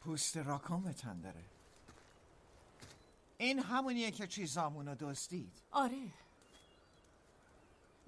پوست 0.00 0.36
راکان 0.36 0.82
به 0.82 0.92
تن 0.92 1.20
داره. 1.20 1.44
این 3.38 3.58
همونیه 3.58 4.10
که 4.10 4.26
چیزامونو 4.26 4.94
دزدید. 4.94 5.62
آره. 5.70 6.12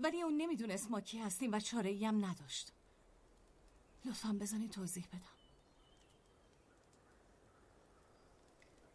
ولی 0.00 0.22
اون 0.22 0.36
نمی‌دونست 0.36 0.90
ما 0.90 1.00
کی 1.00 1.18
هستیم 1.18 1.52
و 1.52 1.60
چاره 1.60 1.98
هم 2.06 2.24
نداشت. 2.24 2.72
لطفا 4.04 4.38
بزنی 4.40 4.68
توضیح 4.68 5.06
بدم. 5.06 5.20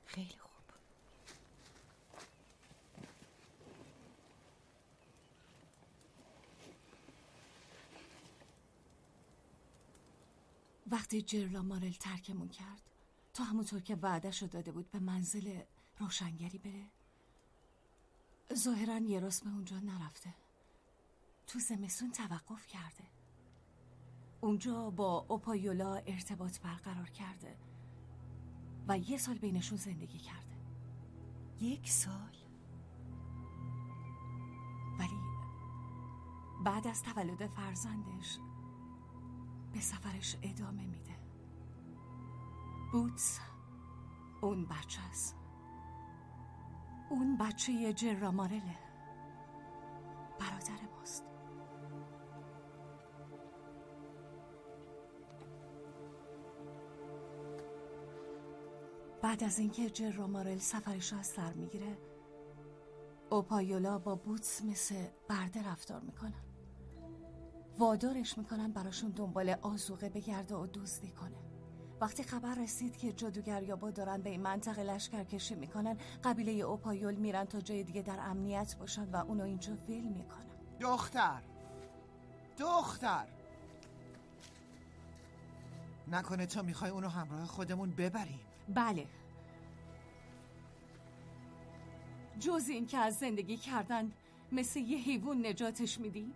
خیلی 0.06 0.36
وقتی 10.94 11.22
جرلا 11.22 11.62
مارل 11.62 11.92
ترکمون 11.92 12.50
کرد. 12.50 12.82
تا 13.34 13.44
همونطور 13.44 13.82
که 13.82 13.96
وعدش 13.96 14.42
رو 14.42 14.48
داده 14.48 14.72
بود 14.72 14.92
به 14.92 15.00
منزل 15.00 15.62
روشنگری 16.00 16.58
بره. 16.58 16.86
ظاهرا 18.54 18.98
یه 18.98 19.20
رسم 19.20 19.54
اونجا 19.54 19.80
نرفته. 19.80 20.34
تو 21.48 21.60
زمستون 21.60 22.12
توقف 22.12 22.68
کرده. 22.68 23.04
اونجا 24.42 24.90
با 24.90 25.26
اوپایولا 25.30 25.96
ارتباط 25.96 26.60
برقرار 26.60 27.10
کرده. 27.10 27.58
و 28.88 28.98
یه 28.98 29.18
سال 29.18 29.38
بینشون 29.38 29.78
زندگی 29.78 30.20
کرده. 30.20 30.58
یک 31.62 31.90
سال؟ 31.90 32.36
ولی 35.00 35.20
بعد 36.66 36.88
از 36.88 37.04
تولد 37.04 37.48
فرزندش 37.48 38.40
به 39.74 39.80
سفرش 39.80 40.38
ادامه 40.42 40.86
میده. 40.86 41.16
بوتس 42.92 43.40
اون 44.42 44.66
بچه 44.66 45.02
است. 45.10 45.36
اون 47.10 47.38
بچه 47.38 47.94
جرامارله 47.94 48.78
برادر 50.40 50.80
ماست. 50.98 51.24
بعد 59.22 59.44
از 59.44 59.60
اینکه 59.60 59.90
جرامارل 59.90 60.58
سفرش 60.58 61.14
از 61.14 61.28
سر 61.28 61.54
می‌گیره 61.54 61.98
اوپایولا 63.30 64.00
با 64.00 64.16
بوتس 64.16 64.66
مثل 64.66 65.08
برده 65.30 65.70
رفتار 65.70 66.02
می‌کنن. 66.02 66.53
وادارش 67.80 68.38
می‌کنن 68.38 68.72
براشون 68.72 69.10
دنبال 69.10 69.50
آزوقه 69.50 70.10
بگرده 70.10 70.56
و 70.56 70.68
دزدی 70.68 71.12
کنه. 71.12 71.38
وقتی 72.02 72.24
خبر 72.24 72.56
رسید 72.56 72.98
که 72.98 73.14
جادوگر 73.14 73.64
یابا 73.64 73.92
دارن 73.92 74.22
به 74.22 74.30
این 74.30 74.42
منطقه 74.42 74.84
لشکر 74.84 75.24
کشی 75.24 75.56
می‌کنن 75.56 75.98
قبیله 76.24 76.52
اوپایول 76.52 77.16
میرن 77.16 77.46
تا 77.46 77.62
جای 77.62 77.84
دیگه 77.84 78.02
در 78.02 78.20
امنیت 78.20 78.76
باشن 78.80 79.12
و 79.12 79.16
اونو 79.16 79.44
اینجا 79.44 79.74
ول 79.74 80.02
می‌کنن. 80.02 80.46
دختر! 80.80 81.42
دختر! 82.58 83.28
نکنه 86.08 86.46
تو 86.46 86.64
می‌خوای 86.64 86.92
اونو 86.92 87.08
همراه 87.08 87.46
خودمون 87.46 87.92
ببریم. 87.92 88.40
بله. 88.70 89.08
جز 92.40 92.70
این 92.70 92.86
که 92.86 92.98
از 92.98 93.18
زندگی 93.18 93.58
کردن 93.58 94.12
مثل 94.52 94.80
یه 94.80 94.98
حیوان 94.98 95.46
نجاتش 95.46 96.00
میدی؟ 96.00 96.34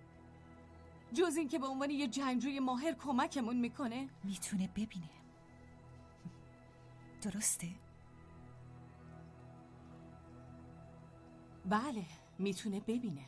جز 1.13 1.38
این 1.38 1.48
که 1.48 1.60
به 1.60 1.67
عنوان 1.67 1.89
یه 1.89 2.08
جنگجوی 2.08 2.60
ماهر 2.60 2.93
کمکمون 2.93 3.58
می‌کنه؟ 3.58 4.10
می‌تونه 4.24 4.67
ببینه 4.67 5.10
درسته؟ 7.22 7.67
بله 11.65 12.06
می‌تونه 12.39 12.80
ببینه 12.80 13.26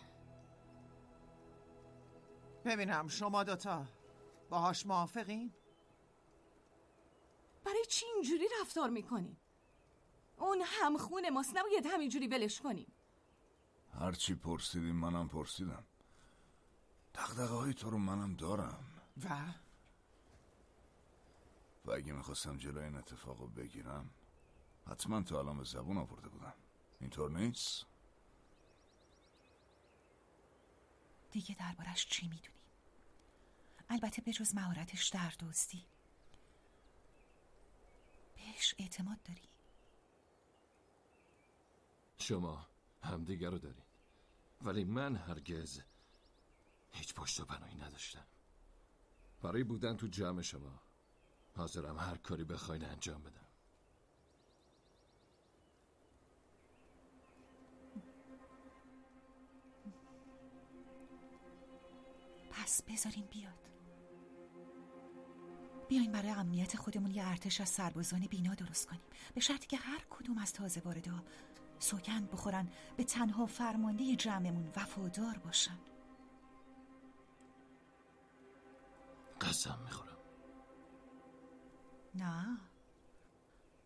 ببینم 2.66 3.08
شما 3.08 3.44
دوتا 3.44 3.86
باهاش 4.50 4.86
موافقین؟ 4.86 5.52
برای 7.66 7.86
چی 7.90 8.06
اینجوری 8.06 8.46
رفتار 8.62 8.90
می‌کنی؟ 8.90 9.38
اون 10.38 10.62
همخون 10.66 11.30
ماست 11.30 11.58
نباید 11.58 11.86
همینجوری 11.86 12.28
ولش 12.28 12.62
کنیم 12.62 12.92
هرچی 14.00 14.36
پرسیدیم 14.36 14.96
منم 14.96 15.28
پرسیدم 15.28 15.84
دقدقه 17.14 17.54
های 17.54 17.74
تو 17.74 17.90
رو 17.90 17.98
منم 17.98 18.36
دارم 18.36 18.86
و؟ 19.24 19.54
و 21.86 21.92
اگه 21.92 22.14
می‌خواستم 22.14 22.58
جلوی 22.58 22.84
این 22.84 22.96
اتفاق 22.96 23.42
رو 23.42 23.48
بگیرم 23.48 24.10
حتما 24.88 25.22
تو 25.22 25.36
الان 25.36 25.58
به 25.58 25.64
زبون 25.64 25.98
آورده 25.98 26.30
بودم 26.30 26.54
اینطور 27.02 27.32
نیست؟ 27.32 27.86
دیگه 31.32 31.56
دربارش 31.56 32.08
چی 32.08 32.28
می‌دونی؟ 32.28 32.60
البته 33.90 34.22
به 34.22 34.34
جز 34.34 34.56
مهارتش 34.56 35.10
در 35.10 35.34
دوستی 35.40 35.86
بهش 38.36 38.76
اعتماد 38.80 39.24
داری؟ 39.24 39.50
شما 42.18 42.68
همدیگر 43.04 43.50
رو 43.50 43.58
دارین 43.58 43.84
ولی 44.62 44.84
من 44.84 45.16
هرگز 45.16 45.82
هیچ 46.92 47.14
پشت 47.14 47.40
و 47.40 47.46
بنایی 47.46 47.76
نداشتم. 47.76 48.26
برای 49.42 49.64
بودن 49.64 49.98
تو 49.98 50.08
جمع 50.08 50.42
شما. 50.42 50.82
حاضرم 51.56 51.98
هر 51.98 52.18
کاری 52.18 52.44
بخواین 52.44 52.86
انجام 52.86 53.24
بدم. 53.24 53.46
پس 62.52 62.84
بذارین 62.84 63.26
بیاد. 63.26 63.70
بیاین 65.90 66.12
برای 66.12 66.30
امنیت 66.30 66.78
خودمون 66.78 67.12
یه 67.12 67.28
ارتش 67.28 67.62
از 67.62 67.70
سربازان 67.70 68.20
بینا 68.20 68.56
درست 68.56 68.88
کنیم. 68.88 69.02
به 69.34 69.42
شرطی 69.42 69.68
که 69.68 69.78
هر 69.78 70.06
کدوم 70.10 70.38
از 70.38 70.54
تازه 70.54 70.82
واردا 70.82 71.24
سوگند 71.80 72.32
بخورن 72.32 72.70
به 72.98 73.04
تنها 73.04 73.46
فرمانده 73.46 74.16
جمعمون 74.16 74.72
وفادار 74.76 75.38
باشن. 75.38 75.78
قسم 79.42 79.80
می‌خورم. 79.86 80.18
نه. 82.16 82.58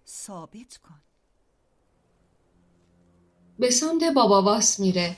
ثابت 0.08 0.78
کن. 0.78 1.02
به 3.60 3.70
سمت 3.70 4.04
بابا 4.16 4.42
واس 4.42 4.80
میره. 4.80 5.16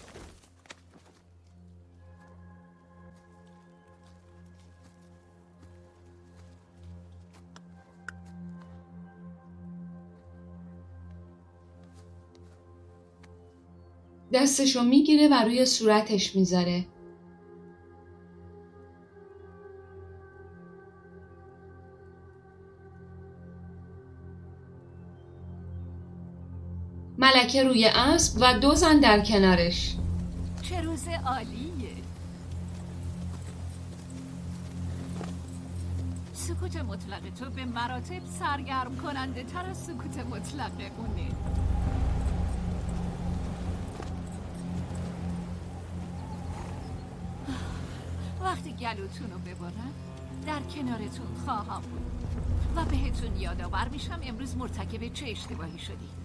دستشو 14.33 14.83
می‌گیره 14.83 15.27
و 15.27 15.33
روی 15.33 15.65
صورتش 15.65 16.35
می‌ذاره. 16.35 16.94
ملکه 27.45 27.63
روی 27.63 27.85
اسب 27.85 28.37
و 28.41 28.59
دو 28.59 28.75
زن 28.75 28.99
در 28.99 29.19
کنارش. 29.19 29.95
چه 30.61 30.81
روز 30.81 31.07
عالیه. 31.25 31.95
سکوت 36.33 36.75
مطلق 36.75 37.33
تو 37.39 37.49
به 37.49 37.65
مراتب 37.65 38.21
سرگرم 38.39 38.97
کننده 38.97 39.43
تر 39.43 39.65
از 39.65 39.77
سکوت 39.77 40.17
مطلق 40.17 40.71
اونه. 40.97 41.29
وقتی 48.43 48.71
گلوتون 48.71 49.31
رو 49.31 49.39
ببرم 49.39 49.93
در 50.47 50.59
کنارتون 50.59 51.27
خواهم 51.45 51.81
بود. 51.81 52.01
و 52.75 52.85
بهتون 52.85 53.35
یادآور 53.37 53.87
میشم 53.87 54.19
امروز 54.23 54.57
مرتکب 54.57 55.13
چه 55.13 55.25
اشتباهی 55.29 55.79
شدی. 55.79 56.24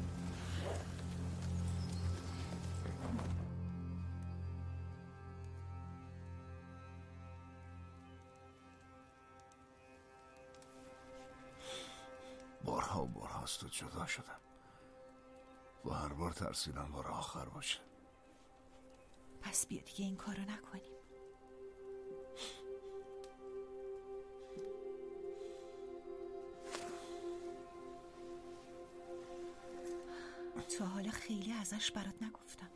ازش 31.61 31.91
برات 31.91 32.23
نگفتم. 32.23 32.71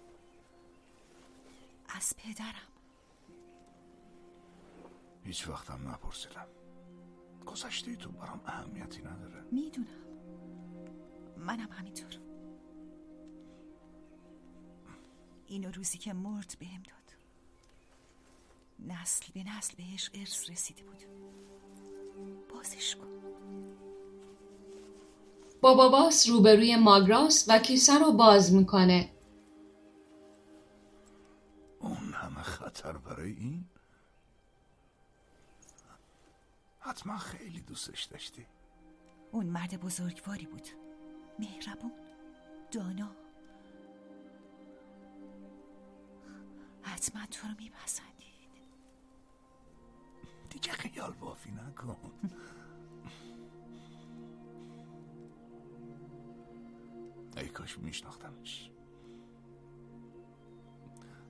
از 1.88 2.16
پدرم. 2.16 2.68
هیچ 5.25 5.49
وقتم 5.49 5.88
نپرسیدم. 5.88 6.47
گذشته 7.47 7.97
تو 7.97 8.12
برام 8.12 8.40
اهمیتی 8.47 9.03
نداره. 9.03 9.44
می‌دونم. 9.51 10.05
منم 11.37 11.73
همینطور. 11.73 12.20
اینو 15.47 15.70
روزی 15.70 15.99
که 15.99 16.12
مرد 16.12 16.57
بهم 16.59 16.83
داد. 16.83 17.14
نسل 18.79 19.33
به 19.35 19.44
نسل 19.44 19.75
بهش 19.77 20.11
ارث 20.14 20.51
رسیده 20.51 20.83
بود. 20.83 21.05
بازش 22.49 22.97
کن. 22.97 23.34
بابا 25.64 25.88
باس 25.88 26.29
روبروی 26.29 26.77
ماگراس 26.77 27.44
و 27.48 27.59
کیسه 27.59 27.98
رو 27.98 28.12
باز 28.12 28.53
می‌کنه. 28.55 29.12
اون 31.81 32.12
همه 32.12 32.42
خطر 32.42 32.92
برای 32.92 33.33
این؟ 33.33 33.64
حتما 36.81 37.16
خیلی 37.16 37.61
دوستش 37.61 38.05
داشتی. 38.05 38.46
اون 39.33 39.46
مرد 39.46 39.81
بزرگواری 39.81 40.46
بود. 40.46 40.68
مهربون 41.38 41.92
دانا. 42.72 43.11
حتما 46.83 47.27
تو 47.27 47.48
رو 47.48 47.55
میپسندید. 47.59 48.14
دیگه 50.50 50.72
خیال 50.72 51.12
بافی 51.12 51.50
نکن. 51.50 51.96
ای 57.37 57.49
کاش 57.49 57.79
میشناختمش. 57.79 58.70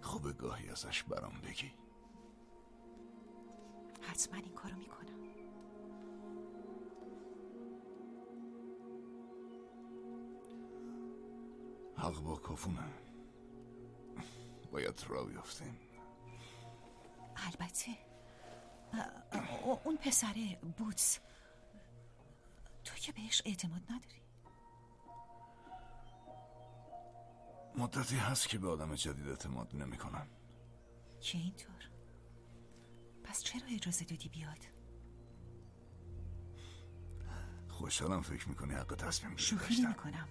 خوبه 0.03 0.33
گاهی 0.33 0.69
ازش 0.69 1.03
برام 1.03 1.41
بگی. 1.41 1.73
حتما 4.03 4.37
این 4.37 4.55
کارو 4.55 4.77
می‌کنم. 4.77 5.05
حق 11.97 12.21
با 12.21 12.37
کافونه 12.37 12.85
باید 14.73 15.05
را 15.09 15.25
بیافتیم. 15.25 15.79
البته. 17.37 17.97
اون 19.85 19.97
پسره 19.97 20.59
بوتس. 20.79 21.19
تو 22.85 22.95
که 22.95 23.13
بهش 23.13 23.43
اعتماد 23.45 23.83
نداری. 23.91 24.24
مدتی 27.77 28.17
هست 28.17 28.49
که 28.49 28.59
به 28.59 28.69
آدم 28.69 28.95
جدید 28.95 29.29
اعتماد 29.29 29.77
نمی 29.77 29.97
کنم 29.97 30.27
که 31.21 31.39
اینطور؟ 31.39 31.91
پس 33.25 33.43
چرا 33.43 33.67
اجازه 33.69 34.05
دادی 34.05 34.29
بیاد؟ 34.29 34.59
خوشحالم 37.69 38.23
فکر 38.23 38.49
می‌کنی 38.49 38.75
حق 38.75 38.95
تصمیم 38.95 39.37
شوخی 39.37 39.83
نمی‌کنم. 39.83 40.29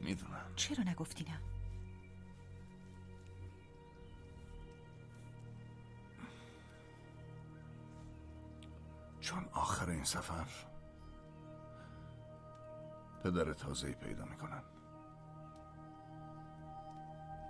می‌دونم. 0.00 0.52
چرا 0.56 0.84
نگفتی 0.84 1.24
نه؟ 1.24 1.40
چون 9.20 9.44
آخر 9.44 9.90
این 9.90 10.04
سفر 10.04 10.46
پدر 13.24 13.52
تازه‌ای 13.52 13.94
پیدا 13.94 14.24
می‌کنن 14.24 14.62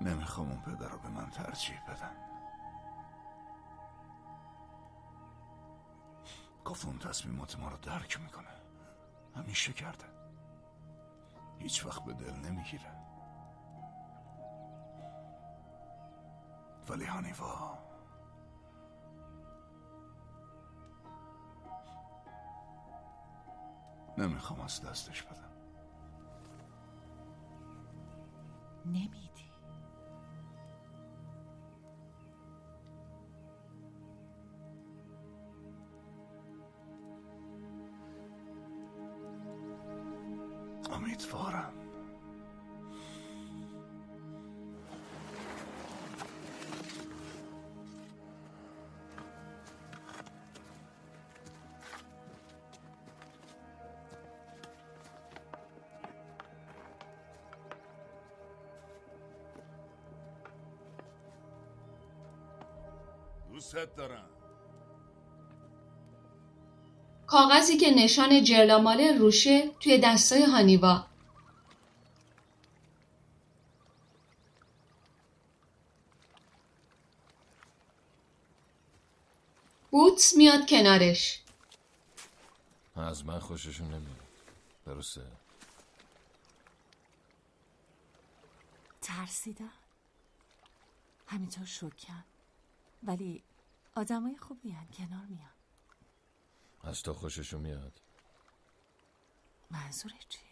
نمی‌خوام 0.00 0.48
اون 0.48 0.61
پدر 0.61 0.88
رو 0.88 0.98
به 0.98 1.08
من 1.08 1.30
ترجیح 1.30 1.80
بدن. 1.84 2.16
گفت 6.64 6.87
اون 6.87 6.98
تصمیمات 6.98 7.58
ما 7.58 7.68
رو 7.68 7.76
درک 7.76 8.20
می‌کنه. 8.20 8.48
همیشه 9.37 9.72
کرده. 9.72 10.04
هیچ 11.58 11.87
وقت 11.87 12.04
به 12.04 12.12
دل 12.12 12.34
نمی‌گیره. 12.34 12.92
ولی 16.88 17.04
هانیوا 17.04 17.78
نمی‌خوام 24.18 24.61
از 24.61 24.82
دستش 24.82 25.22
بدم. 25.22 25.50
نمیدی. 28.84 29.47
دوستت 63.79 63.97
دارم 63.97 64.29
کاغذی 67.27 67.77
که 67.77 67.91
نشان 67.91 68.45
جرلامال 68.45 69.01
روشه 69.01 69.71
توی 69.81 69.99
دستای 69.99 70.43
هانیوا. 70.43 71.07
بوتس 79.91 80.37
میاد 80.37 80.69
کنارش. 80.69 81.43
از 82.97 83.25
من 83.25 83.38
خوششون 83.38 83.87
نمیاد. 83.87 84.17
درسته؟ 84.87 85.23
ترسیدن 89.03 89.71
همینطور 91.27 91.67
شکن 91.67 92.25
ولی 93.03 93.43
آدمای 93.98 94.37
خوبی 94.37 94.70
هن. 94.70 94.87
کنار 94.87 95.26
میان 95.26 95.50
از 96.82 97.02
تو 97.02 97.14
خوششون 97.14 97.61
میاد 97.61 98.00
منظور 99.70 100.12
چیه؟ 100.28 100.42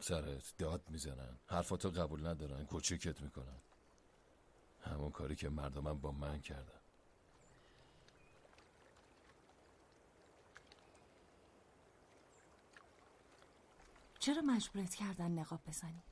سرت 0.00 0.54
داد 0.58 0.90
می‌زنن 0.90 1.38
حرفاتو 1.46 1.90
قبول 1.90 2.26
ندارن 2.26 2.66
کوچیکت 2.66 3.20
می‌کنن 3.20 3.58
همون 4.84 5.10
کاری 5.10 5.36
که 5.36 5.48
مردمم 5.48 6.00
با 6.00 6.12
من 6.12 6.40
کردن 6.40 6.80
چرا 14.18 14.42
مجبورت 14.42 14.94
کردن 14.94 15.30
نقاب 15.30 15.60
بزنی؟ 15.66 16.02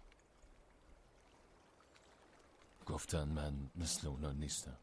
گفتن 2.86 3.28
من 3.28 3.70
مثل 3.76 4.08
اونا 4.08 4.32
نیستم 4.32 4.78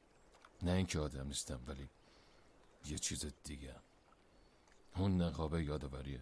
نه 0.63 0.71
اینکه 0.71 0.99
آدم 0.99 1.28
نیستم 1.28 1.60
ولی 1.67 1.89
یه 2.86 2.97
چیز 2.97 3.26
دیگه 3.43 3.76
اون 4.95 5.21
نقابه 5.21 5.63
یادآوریه. 5.63 6.21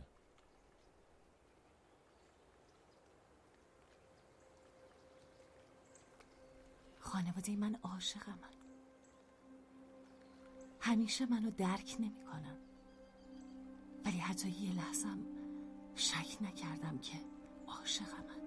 خانواده 6.99 7.55
من 7.55 7.75
عاشقمن 7.83 8.53
همیشه 10.79 11.25
منو 11.25 11.51
درک 11.51 11.97
نمی‌کنن. 11.99 12.57
ولی 14.05 14.17
حتی 14.17 14.49
یه 14.49 14.73
لحظم 14.73 15.19
شک 15.95 16.37
نکردم 16.41 16.97
که 16.97 17.21
عاشقمن 17.67 18.40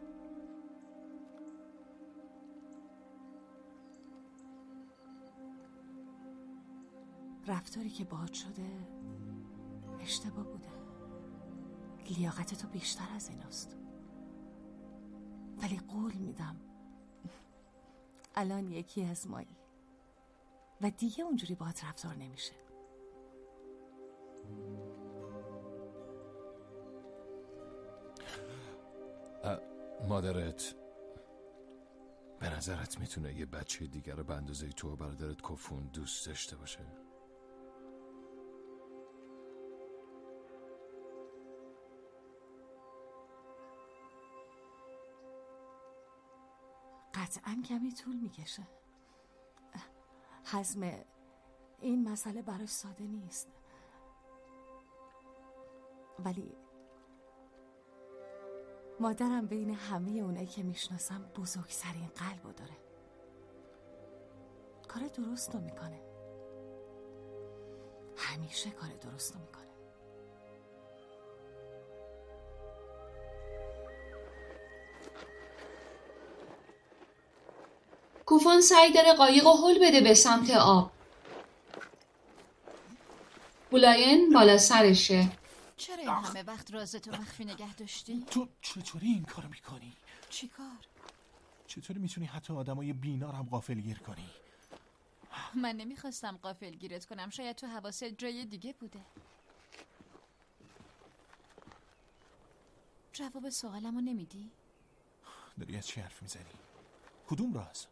رفتاری 7.46 7.90
که 7.90 8.04
باهات 8.04 8.33
شده 8.33 8.70
اشتباه 10.00 10.44
بوده. 10.44 10.68
لیاقت 12.11 12.54
تو 12.54 12.68
بیشتر 12.68 13.09
از 13.14 13.28
ایناست. 13.28 13.76
ولی 15.62 15.80
قول 15.88 16.12
میدم. 16.14 16.57
الان 18.35 18.70
یکی 18.72 19.04
از 19.04 19.28
مایی. 19.28 19.57
و 20.80 20.90
دیگه 20.90 21.24
اونجوری 21.24 21.54
باهات 21.54 21.85
رفتار 21.85 22.14
نمیشه. 22.14 22.52
مادرت 30.09 30.74
به 32.40 32.57
نظرت 32.57 33.00
می‌تونه 33.00 33.35
یه 33.35 33.46
بچه 33.46 33.87
دیگر 33.87 34.14
رو 34.14 34.24
به 34.24 34.35
اندازه 34.35 34.68
تو 34.68 34.92
و 34.92 34.96
برادرت 34.96 35.42
کفون 35.42 35.90
دوست 35.92 36.26
داشته 36.26 36.57
باشه؟ 36.57 37.03
قطعا 47.25 47.62
کمی 47.68 47.93
طول 47.93 48.16
می‌کشه. 48.16 48.62
حزم 50.45 50.91
این 51.81 52.09
مسئله 52.09 52.43
براش 52.43 52.68
ساده 52.68 53.05
نیست. 53.05 53.49
ولی 56.25 56.57
مادرم 59.01 59.47
بین 59.47 59.70
همه 59.70 60.11
اونایی 60.11 60.47
که 60.47 60.62
می‌شناسم 60.62 61.22
بزرگترین 61.22 62.07
قلبو 62.07 62.53
داره. 62.53 62.77
کار 64.89 65.03
درست 65.09 65.55
رو 65.55 65.61
می‌کنه. 65.61 66.01
همیشه 68.16 68.70
کار 68.70 68.91
درست 68.91 69.35
رو 69.35 69.41
می‌کنه. 69.41 69.74
کوفان 78.45 78.61
سعی 78.61 78.92
داره 78.92 79.12
قایق 79.12 79.47
و 79.47 79.53
هل 79.53 79.88
بده 79.88 80.01
به 80.01 80.14
سمت 80.14 80.51
آب 80.51 80.92
بولاین 83.70 84.32
بالا 84.32 84.59
سرشه 84.59 85.28
چرا 85.76 85.97
این 85.97 86.09
همه 86.09 86.42
وقت 86.42 86.74
رازتو 86.74 87.11
مخفی 87.11 87.45
نگه 87.45 87.74
داشتی؟ 87.74 88.24
تو 88.30 88.49
چطوری 88.62 89.07
این 89.07 89.24
کارو 89.24 89.49
می‌کنی؟ 89.49 89.92
چیکار؟ 90.30 90.66
چطوری 91.66 92.01
می‌تونی 92.01 92.26
حتی 92.26 92.53
آدمای 92.53 92.92
بینا 92.92 93.32
هم 93.32 93.49
غافلگیر 93.51 93.99
کنی؟ 93.99 94.30
من 95.55 95.76
نمی‌خواستم 95.76 96.38
قافل 96.42 96.70
گیرت 96.70 97.07
کنم 97.07 97.30
شاید 97.30 97.57
تو 97.57 97.66
حواست 97.66 98.05
جای 98.05 98.45
دیگه 98.45 98.72
بوده 98.72 99.01
جواب 103.12 103.49
سوالمو 103.49 104.01
نمیدی؟ 104.01 104.51
داری 105.61 105.76
از 105.76 105.86
چی 105.86 106.01
حرف 106.01 106.22
می‌زنی؟ 106.22 106.45
کدوم 107.28 107.55
راز؟ 107.55 107.86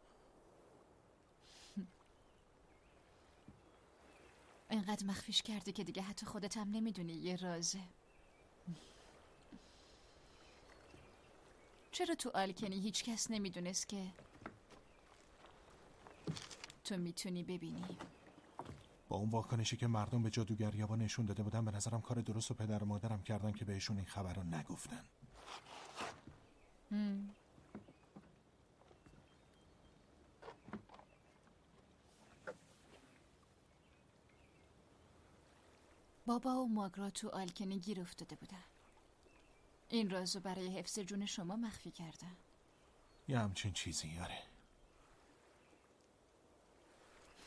اینقدر 4.72 5.06
مخفیش 5.06 5.42
کردی 5.42 5.72
که 5.72 5.84
دیگه 5.84 6.02
حتی 6.02 6.26
خودت 6.26 6.56
هم 6.56 6.70
نمی‌دونی 6.70 7.12
یه 7.12 7.36
رازه. 7.36 7.80
چرا 11.92 12.14
تو 12.14 12.30
آلکنی 12.34 12.80
هیچ 12.80 13.04
کس 13.04 13.30
نمی‌دونست 13.30 13.88
که 13.88 14.06
تو 16.84 16.96
می‌تونی 16.96 17.42
ببینی؟ 17.42 17.98
با 19.08 19.16
اون 19.16 19.30
واکنشی 19.30 19.76
که 19.76 19.86
مردم 19.86 20.22
به 20.22 20.30
جادوگریابا 20.30 20.96
نشون 20.96 21.26
داده 21.26 21.42
بودن 21.42 21.64
به 21.64 21.70
نظرم 21.70 22.00
کار 22.00 22.20
درست 22.20 22.50
و 22.50 22.54
پدر 22.54 22.82
و 22.82 22.86
مادرم 22.86 23.22
کردن 23.22 23.52
که 23.52 23.64
بهشون 23.64 23.96
این 23.96 24.06
خبر 24.06 24.32
رو 24.32 24.42
نگفتن 24.42 25.04
بابا 36.26 36.64
و 36.64 36.68
ماگرا 36.68 37.10
تو 37.10 37.28
آلکنی 37.28 37.78
گیر 37.78 38.00
افتاده 38.00 38.36
بودن. 38.36 38.64
این 39.88 40.10
رازو 40.10 40.40
برای 40.40 40.68
حفظ 40.78 40.98
جون 40.98 41.26
شما 41.26 41.56
مخفی 41.56 41.90
کردن. 41.90 42.36
یه 43.28 43.38
همچین 43.38 43.72
چیزی 43.72 44.18
آره. 44.22 44.38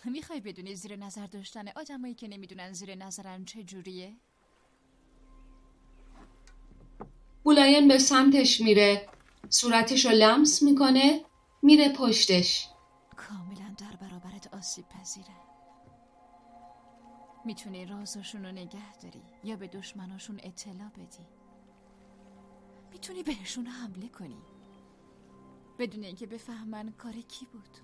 می‌خوای 0.05 0.39
بدونی 0.39 0.75
زیر 0.75 0.95
نظر 0.95 1.25
داشتن 1.25 1.67
آدمایی 1.67 2.13
که 2.13 2.27
نمی‌دونن 2.27 2.73
زیر 2.73 2.95
نظرن 2.95 3.45
چه 3.45 3.63
جوریه؟ 3.63 4.13
بولاین 7.43 7.87
به 7.87 7.97
سمتش 7.97 8.61
میره. 8.61 9.09
صورتش 9.49 10.05
رو 10.05 10.11
لمس 10.11 10.63
می‌کنه 10.63 11.25
میره 11.61 11.93
پشتش. 11.93 12.69
کاملا 13.17 13.75
در 13.77 13.95
برابرت 13.95 14.53
آسیب 14.53 14.89
پذیره. 14.89 15.44
می‌تونی 17.45 17.85
رازشون 17.85 18.45
رو 18.45 18.51
نگه 18.51 18.97
داری 18.97 19.21
یا 19.43 19.55
به 19.55 19.67
دشمناشون 19.67 20.39
اطلاع 20.43 20.89
بدی. 20.89 21.25
می‌تونی 22.91 23.23
بهشون 23.23 23.65
حمله 23.65 24.07
کنی. 24.07 24.41
بدون 25.79 26.03
اینکه 26.03 26.25
بفهمن 26.25 26.91
کار 26.91 27.13
کی 27.13 27.45
بود. 27.45 27.77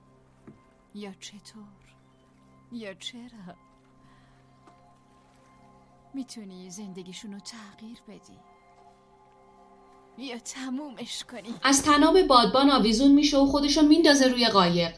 یا 0.94 1.14
چطور. 1.14 1.96
یا 2.72 2.94
چرا. 2.94 3.56
می‌تونی 6.14 6.70
زندگیشون 6.70 7.34
رو 7.34 7.40
تغییر 7.40 8.00
بدی. 8.08 8.40
یا 10.18 10.40
تمومش 10.40 11.24
کنی. 11.24 11.54
از 11.64 11.84
تناب 11.84 12.22
بادبان 12.22 12.72
آویزون 12.72 13.12
میشه 13.12 13.38
و 13.38 13.46
خودشو 13.46 13.82
میندازه 13.82 14.28
روی 14.28 14.48
قایق. 14.48 14.96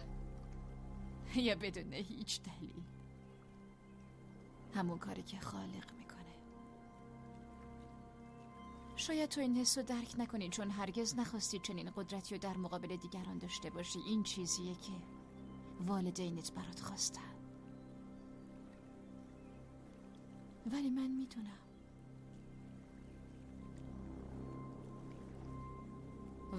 یا 1.36 1.56
بدون 1.56 1.94
هیچ 1.94 2.42
دلیل. 2.42 2.93
همون 4.76 4.98
کاری 4.98 5.24
که 5.24 5.40
خالق 5.40 5.94
می‌کنه. 5.98 6.36
شاید 8.96 9.30
تو 9.30 9.42
این 9.42 9.58
حس 9.58 9.78
رو 9.78 9.84
درک 9.84 10.16
نکنی 10.18 10.50
چون 10.50 10.70
هرگز 10.70 11.20
نخواستی 11.20 11.60
چنین 11.60 11.92
قدرتی 11.96 12.36
رو 12.36 12.42
در 12.42 12.58
مقابل 12.58 12.96
دیگران 12.96 13.38
داشته 13.38 13.70
باشی. 13.70 14.00
این 14.00 14.24
چیزیه 14.24 14.76
که 14.76 14.94
والدینت 15.86 16.52
برات 16.52 16.80
خواستن. 16.80 17.34
ولی 20.72 20.90
من 20.90 21.08
می‌دونم. 21.08 21.60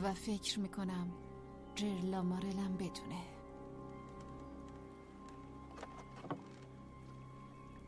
و 0.02 0.14
فکر 0.14 0.60
می‌کنم 0.60 1.12
جرلا 1.74 2.22
مارلم 2.22 2.76
بدونه. 2.76 3.33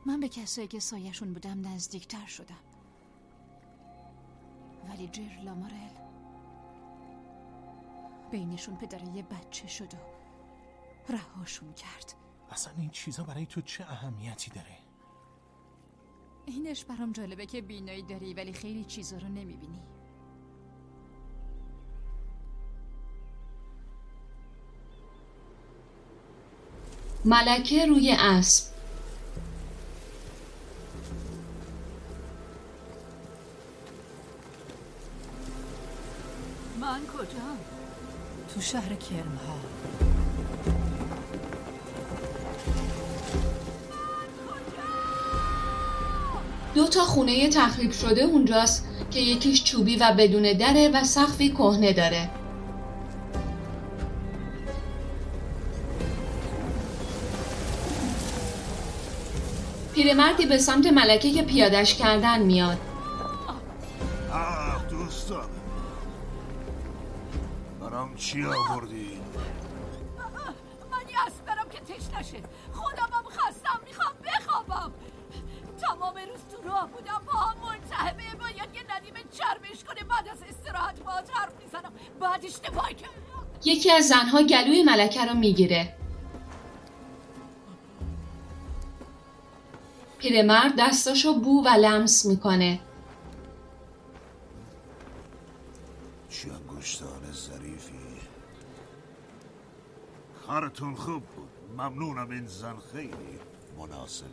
من 0.07 0.21
به 0.21 0.29
کسایی 0.29 0.69
که 0.69 0.81
سایشون 0.81 1.33
بودم 1.33 1.69
نزدیکتر 1.69 2.27
شدم. 2.27 2.55
ولی 4.89 5.09
جرلا 5.09 5.55
مارل 5.55 5.97
بینشون 8.31 8.77
پدر 8.77 9.05
یه 9.05 9.23
بچه 9.23 9.69
شد 9.69 9.95
و 9.95 9.97
رهاشون 11.13 11.73
کرد. 11.73 12.15
اصلا 12.51 12.73
این 12.79 12.91
چیزا 12.91 13.23
برای 13.23 13.47
تو 13.47 13.61
چه 13.61 13.85
اهمیتی 13.85 14.51
داره؟ 14.51 14.79
اینش 16.47 16.85
برام 16.85 17.13
جالبه 17.13 17.47
که 17.47 17.63
بینایی 17.63 18.03
داری 18.03 18.35
ولی 18.35 18.53
خیلی 18.53 18.85
چیزا 18.85 19.19
رو 19.19 19.29
نمی‌بینی. 19.29 19.83
ملکه 27.25 27.87
روی 27.87 28.13
اسب. 28.19 28.76
من 36.97 37.03
کجا؟ 37.07 37.39
تو 38.55 38.61
شهر 38.61 38.95
کرمها. 38.95 39.57
دو 46.75 46.89
تا 46.89 47.01
خونه 47.01 47.49
تخریب 47.49 47.93
شده 47.93 48.23
اونجاست 48.23 48.89
که 49.11 49.21
یکیش 49.21 49.65
چوبی 49.65 49.97
و 49.97 50.15
بدون 50.19 50.53
دره 50.53 50.89
و 50.89 51.05
سقفی 51.05 51.49
کهنه 51.51 51.93
داره. 51.93 52.31
پیرمردی 59.95 60.47
به 60.47 60.59
سمت 60.59 60.87
ملکه 60.87 61.31
که 61.31 61.43
پیادش 61.43 61.95
کردن 61.95 62.43
میاد. 62.43 62.79
چی 68.17 68.45
آوردی؟ 68.45 69.21
من 70.91 71.05
اسب 71.27 71.45
برم 71.47 71.69
که 71.69 71.81
تشنشه. 71.81 72.43
خودمم 72.73 73.25
خستم 73.29 73.81
می‌خوام 73.87 74.15
بخوابم. 74.25 74.93
تمام 75.81 76.15
روز 76.15 76.41
تو 76.53 76.69
راه 76.69 76.89
بودم 76.89 77.23
با 77.27 77.33
هم 77.33 77.57
ملتهبه 77.69 78.23
باید 78.41 78.75
یه 78.75 78.97
ندیم 78.97 79.15
چرمش 79.33 79.85
کنه 79.85 80.05
بعد 80.09 80.29
از 80.29 80.39
استراحت 80.49 81.01
با 81.01 81.13
حرف 81.13 81.53
می‌زنم. 81.65 81.93
بعد 82.21 82.45
اشتباه 82.45 82.93
کردم 82.93 83.47
یکی 83.65 83.93
از 83.93 84.09
زنها 84.09 84.43
گلوی 84.43 84.83
ملکه 84.83 85.25
رو 85.25 85.35
می‌گیره. 85.35 85.93
پیرمرد 90.19 90.73
دستاشو 90.79 91.35
بو 91.35 91.65
و 91.65 91.69
لمس 91.69 92.27
می‌کنه. 92.27 92.81
کارتون 100.47 100.95
خوب 100.95 101.23
بود. 101.23 101.49
ممنونم 101.77 102.31
این 102.31 102.47
زن 102.47 102.77
خیلی 102.93 103.39
مناسبه 103.79 104.29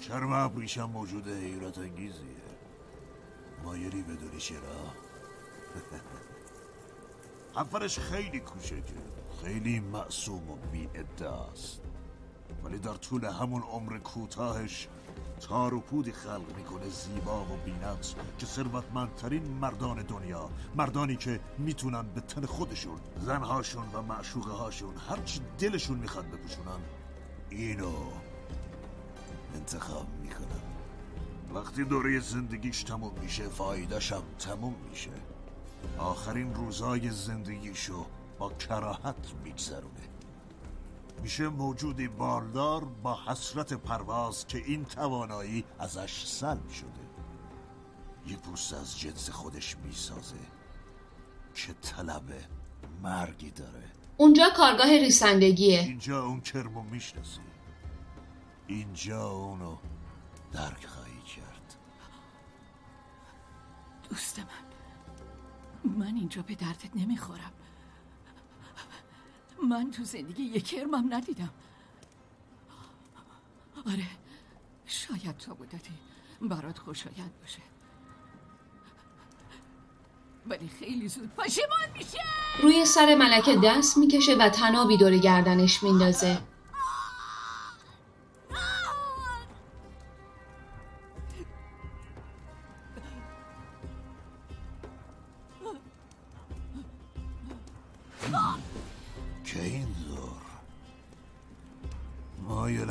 چرم 0.00 0.32
ابریشم 0.32 0.84
موجود 0.84 1.28
حیرت 1.28 1.78
انگیزیه؟ 1.78 2.36
مایلی 3.64 4.02
بدونی 4.02 4.38
چرا؟ 4.38 4.58
اولش 7.56 7.98
خیلی 7.98 8.40
کوچکه. 8.40 8.82
خیلی 9.42 9.80
معصوم 9.80 10.50
و 10.50 10.56
بی 10.72 10.88
ولی 12.64 12.78
در 12.78 12.94
طول 12.94 13.24
همون 13.24 13.62
عمر 13.62 13.98
کوتاهش 13.98 14.88
تار 15.40 15.74
و 15.74 15.80
پودی 15.80 16.12
خلق 16.12 16.56
می‌کنه 16.56 16.88
زیبا 16.88 17.44
و 17.44 17.56
بینقص 17.64 18.14
که 18.38 18.46
ثروتمندترین 18.46 19.42
مردان 19.42 20.02
دنیا 20.02 20.50
مردانی 20.76 21.16
که 21.16 21.40
می‌تونن 21.58 22.02
به 22.14 22.20
تن 22.20 22.46
خودشون 22.46 22.98
زنهاشون 23.20 23.84
و 23.92 24.02
معشوقه 24.02 24.52
هاشون 24.52 24.94
هرچی 25.08 25.40
دلشون 25.58 25.98
می‌خواد 25.98 26.30
بپوشونن 26.30 26.80
اینو 27.50 27.92
انتخاب 29.54 30.06
می‌کنن. 30.22 30.62
وقتی 31.54 31.84
دوره 31.84 32.20
زندگیش 32.20 32.82
تموم 32.82 33.12
میشه 33.22 33.48
فایدهش 33.48 34.12
هم 34.12 34.22
تموم 34.38 34.74
میشه. 34.90 35.10
آخرین 35.98 36.54
روزای 36.54 37.10
زندگیشو 37.10 38.06
با 38.38 38.52
کراهت 38.52 39.32
میگذرونه. 39.44 40.15
میشه 41.22 41.48
موجودی 41.48 42.08
بالدار 42.08 42.84
با 42.84 43.18
حسرت 43.26 43.72
پرواز 43.72 44.46
که 44.46 44.58
این 44.58 44.84
توانایی 44.84 45.64
ازش 45.78 46.26
سلب 46.26 46.68
شده. 46.68 47.06
یه 48.26 48.36
پوست 48.36 48.74
از 48.74 48.98
جنس 48.98 49.30
خودش 49.30 49.76
می‌سازه 49.76 50.36
که 51.54 51.72
طلب 51.72 52.32
مرگی 53.02 53.50
داره. 53.50 53.92
اونجا 54.16 54.44
کارگاه 54.56 54.86
ریسندگیه. 54.86 55.80
اینجا 55.80 56.24
اون 56.24 56.40
کرمو 56.40 56.82
می‌شناسی 56.82 57.40
اینجا 58.66 59.30
اونو 59.30 59.76
درک 60.52 60.86
خواهی 60.86 61.22
کرد. 61.22 61.76
دوست 64.10 64.38
من 64.38 64.46
من 65.98 66.16
اینجا 66.16 66.42
به 66.42 66.54
دردت 66.54 66.96
نمی‌خورم. 66.96 67.52
من 69.62 69.90
تو 69.90 70.04
زندگی 70.04 70.42
یک 70.42 70.66
کرمم 70.66 71.14
ندیدم. 71.14 71.50
آره 73.86 74.06
شاید 74.86 75.36
تو 75.36 75.54
بودتی. 75.54 75.92
برات 76.40 76.78
خوشایند 76.78 77.40
باشه. 77.40 77.62
ولی 80.46 80.68
خیلی 80.68 81.08
زود 81.08 81.30
پشیمان 81.36 81.92
میشه. 81.98 82.18
روی 82.62 82.84
سر 82.84 83.14
ملکه 83.14 83.56
دست 83.64 83.98
می‌کشه 83.98 84.34
و 84.34 84.48
تنابی 84.48 84.96
دور 84.96 85.16
گردنش 85.16 85.82
میندازه. 85.82 86.38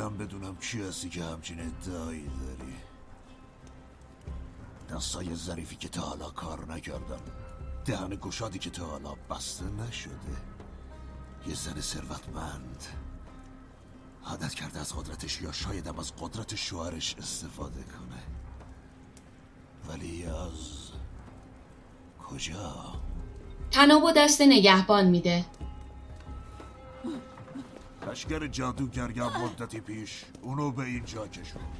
مایلم 0.08 0.26
بدونم 0.26 0.56
کی 0.56 0.82
هستی 0.82 1.08
که 1.08 1.24
همچین 1.24 1.60
ادعایی 1.60 2.28
داری. 2.28 2.74
دستای 4.90 5.34
ظریفی 5.34 5.76
که 5.76 5.88
تا 5.88 6.00
حالا 6.00 6.30
کار 6.30 6.72
نکردن 6.72 7.20
دهن 7.84 8.18
گشادی 8.22 8.58
که 8.58 8.70
تا 8.70 8.86
حالا 8.86 9.14
بسته 9.30 9.64
نشده. 9.64 10.36
یه 11.46 11.54
زن 11.54 11.80
ثروتمند. 11.80 12.84
عادت 14.24 14.54
کرده 14.54 14.80
از 14.80 14.96
قدرتش 14.96 15.42
یا 15.42 15.52
شایدم 15.52 15.98
از 15.98 16.12
قدرت 16.16 16.54
شوهرش 16.54 17.14
استفاده 17.18 17.82
کنه. 17.82 18.22
ولی 19.88 20.26
از 20.26 20.90
کجا؟ 22.28 22.94
تناب 23.70 24.04
و 24.04 24.12
دست 24.12 24.40
نگهبان 24.40 25.06
میده. 25.06 25.44
لشگر 28.16 28.46
جادوگر 28.46 29.10
یا 29.10 29.30
مدتی 29.38 29.80
پیش. 29.80 30.24
اونو 30.42 30.70
به 30.70 30.82
اینجا 30.84 31.28
کشوند 31.28 31.76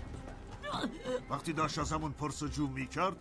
وقتی 1.30 1.52
داشت 1.52 1.78
ازمون 1.78 2.12
پرسجو 2.12 2.66
می‌کرد 2.66 3.16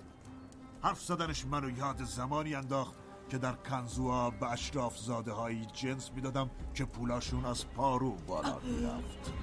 حرف 0.81 1.01
زدنش 1.01 1.45
منو 1.45 1.77
یاد 1.77 2.03
زمانی 2.03 2.55
انداخت 2.55 2.93
که 3.29 3.37
در 3.37 3.53
کنزوها 3.53 4.29
به 4.29 4.51
اشراف 4.51 4.97
زاده 4.97 5.31
هایی 5.31 5.65
جنس 5.73 6.11
می‌دادم 6.15 6.49
که 6.73 6.85
پولاشون 6.85 7.45
از 7.45 7.67
پارو 7.67 8.11
بالا 8.11 8.59
می‌رفت. 8.59 9.33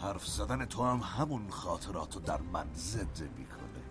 حرف 0.00 0.26
زدن 0.26 0.64
تو 0.64 0.84
هم 0.84 1.00
همون 1.18 1.50
خاطراتو 1.50 2.20
در 2.20 2.40
من 2.40 2.66
زنده 2.74 3.30
می‌کنه. 3.38 3.82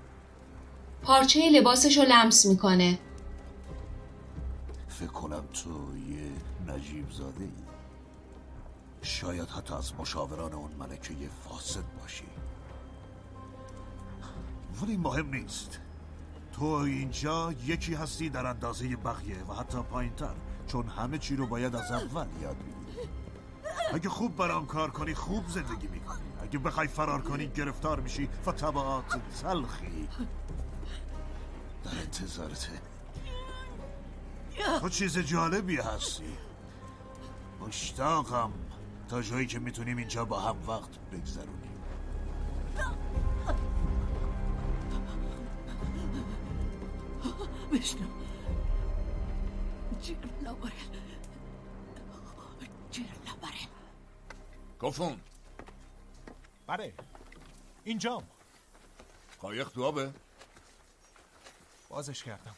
پارچه 1.04 1.50
لباسش 1.50 1.98
رو 1.98 2.04
لمس 2.04 2.46
می‌کنه. 2.46 3.00
فکر 4.88 5.08
کنم 5.08 5.44
تو 5.54 5.98
یه 5.98 6.32
نجیب 6.72 7.12
زاده 7.12 7.44
ای. 7.44 7.52
شاید 9.02 9.50
حتی 9.50 9.74
از 9.74 9.94
مشاوران 10.00 10.54
اون 10.54 10.72
ملکه 10.72 11.14
فاسد 11.44 11.84
باشی. 12.00 12.28
ولی 14.82 14.98
مهم 14.98 15.36
نیست. 15.36 15.80
تو 16.54 16.66
اینجا 16.66 17.52
یکی 17.66 17.96
هستی 17.96 18.30
در 18.30 18.46
اندازه 18.46 18.96
بقیه 18.96 19.44
و 19.44 19.54
حتی 19.54 19.82
پایین 19.82 20.14
تر 20.14 20.36
چون 20.68 20.88
همه 20.88 21.18
چی 21.18 21.36
رو 21.36 21.48
باید 21.48 21.76
از 21.76 21.92
اول 21.92 22.28
یاد 22.42 22.58
بگیری. 22.58 23.10
اگه 23.94 24.10
خوب 24.10 24.36
برام 24.36 24.66
کار 24.66 24.92
کنی 24.92 25.14
خوب 25.14 25.48
زندگی 25.48 25.88
می‌کنی. 25.88 26.22
اگه 26.42 26.60
بخوای 26.60 26.88
فرار 26.88 27.22
کنی 27.22 27.48
گرفتار 27.48 28.00
میشی 28.00 28.30
و 28.46 28.52
طبعات 28.52 29.06
تلخی. 29.42 30.10
در 31.84 32.00
انتظارته. 32.00 32.82
تو 34.80 34.90
چیز 34.90 35.18
جالبی 35.18 35.78
هستی. 35.78 36.38
مشتاقم 37.62 38.54
تا 39.10 39.22
جایی 39.22 39.48
که 39.48 39.60
می‌تونیم 39.60 39.98
اینجا 39.98 40.26
با 40.26 40.40
هم 40.40 40.70
وقت 40.70 41.00
بگذرونیم. 41.00 41.72
بشنو. 47.72 48.08
جیر 50.02 50.18
لباره 50.42 50.74
جیر 52.92 53.06
لباره 53.06 53.58
کفون. 54.82 55.22
بله. 56.68 56.94
اینجام 57.84 58.24
قایق 59.40 59.70
تو 59.70 59.84
آبه. 59.84 60.14
بازش 61.90 62.24
کردم. 62.24 62.56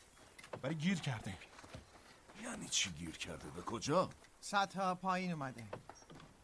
ولی 0.64 0.76
گیر 0.76 1.00
کرده 1.00 1.38
یعنی 2.44 2.70
چی 2.70 2.90
گیر 2.92 3.18
کرده؟ 3.18 3.50
به 3.50 3.62
کجا؟ 3.62 4.10
سطح 4.46 4.94
پایین 4.94 5.32
اومده. 5.32 5.64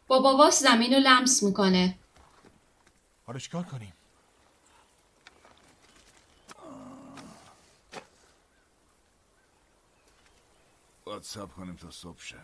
با 0.08 0.20
باباس 0.20 0.64
زمین 0.64 0.94
رو 0.94 1.00
لمس 1.00 1.44
می‌کنه. 1.44 2.00
حالا 3.26 3.40
چیکار 3.40 3.64
کنیم؟ 3.64 3.94
باید 11.06 11.24
سب 11.24 11.52
کنیم 11.52 11.76
تا 11.76 11.92
صبح 11.92 12.22
شه 12.22 12.38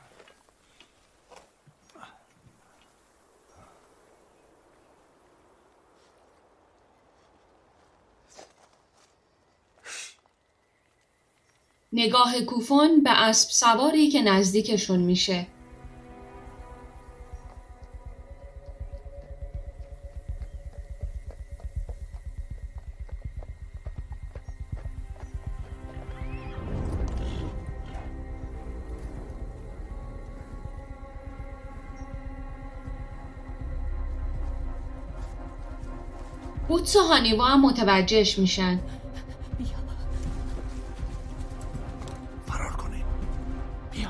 نگاه 11.97 12.41
کوفون 12.41 13.03
به 13.03 13.09
اسب 13.11 13.49
سواری 13.49 14.09
که 14.09 14.21
نزدیکشون 14.21 14.99
میشه. 14.99 15.47
بوتس 36.67 36.95
و 36.95 36.99
هانیوا 36.99 37.45
هم 37.45 37.61
متوجهش 37.61 38.39
میشن. 38.39 38.79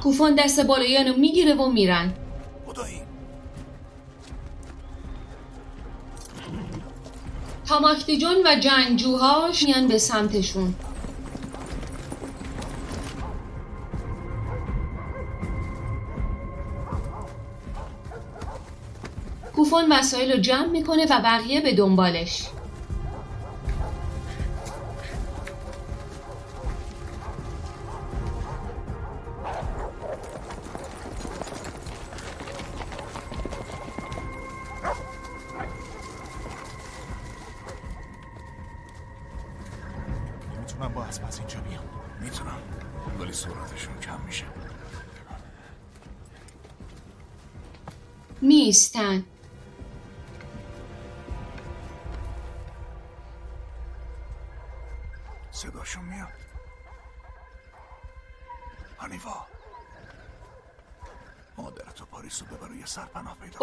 کوفون 0.06 0.36
دست 0.36 0.60
بالایانو 0.60 1.18
می‌گیره 1.18 1.54
و 1.54 1.70
میرن. 1.70 2.14
خدایی. 2.66 3.02
تاماکتیجون 7.68 8.36
و 8.46 8.60
جنگجوهاش 8.60 9.64
میان 9.64 9.88
به 9.88 9.98
سمتشون. 9.98 10.76
کوفون 19.56 19.92
وسایل 19.92 20.32
رو 20.32 20.38
جمع 20.38 20.68
می‌کنه 20.68 21.06
و 21.06 21.22
بقیه 21.22 21.62
به 21.62 21.74
دنبالش. 21.74 22.50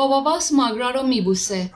باباس 0.08 0.52
ماگرا 0.52 0.90
رو 0.90 1.02
میبوسه. 1.02 1.70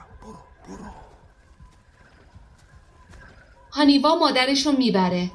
هانیوا 3.71 4.15
مادرش 4.15 4.65
رو 4.65 4.71
می‌بره. 4.71 5.31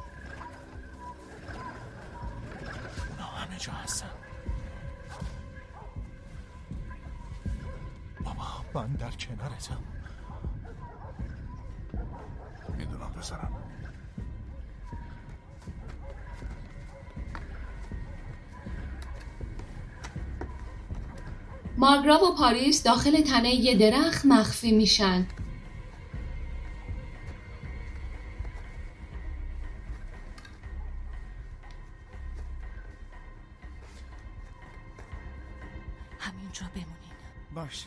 کاناگرا 22.03 22.29
و 22.29 22.35
پاریس 22.35 22.83
داخل 22.83 23.21
تنه 23.21 23.55
یه 23.55 23.75
درخت 23.77 24.27
مخفی 24.27 24.73
میشن. 24.73 25.27
همینجا 36.19 36.67
بمونین. 36.75 36.95
باشه. 37.55 37.87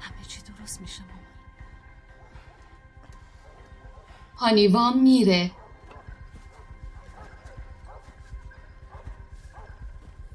همه 0.00 0.24
چی 0.28 0.40
درست 0.42 0.80
میشه 0.80 1.02
مامان. 1.02 1.22
پانیوا 4.36 4.92
میره. 4.92 5.50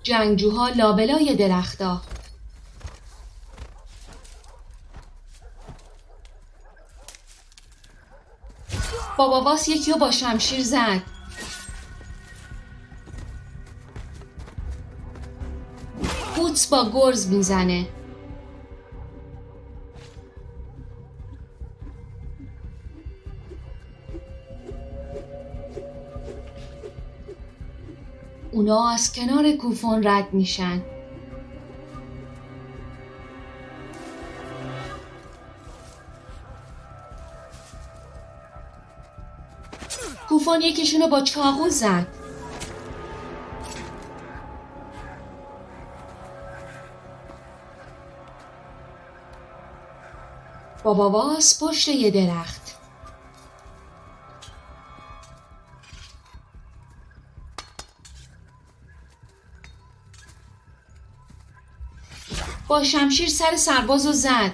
جنگجوها 0.08 0.70
لابلای 0.70 1.36
درختا 1.36 2.02
بابا 9.18 9.42
واس 9.42 9.68
یکی 9.68 9.92
رو 9.92 9.98
با 9.98 10.12
شمشیر 10.12 10.64
زد. 10.64 11.02
بوتس 16.36 16.68
با 16.68 16.90
گرز 16.94 17.28
می‌زنه. 17.28 17.97
اونا 28.68 28.90
از 28.90 29.14
کنار 29.14 29.52
کوفون 29.52 30.08
رد 30.08 30.34
میشن. 30.34 30.82
کوفون 40.30 40.62
یکیشونو 40.62 41.08
با 41.08 41.22
چاقو 41.22 41.70
زد. 41.70 42.08
بابا 50.84 51.10
واس 51.10 51.64
پشت 51.64 51.88
یه 51.88 52.12
درخت. 52.12 52.67
با 62.68 62.84
شمشیر 62.84 63.30
سر 63.30 63.56
سرباز 63.56 64.06
رو 64.06 64.12
زد. 64.12 64.52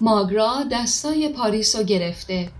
ماگرا 0.00 0.64
دستای 0.72 1.28
پاریس 1.28 1.76
رو 1.76 1.82
گرفته. 1.82 2.50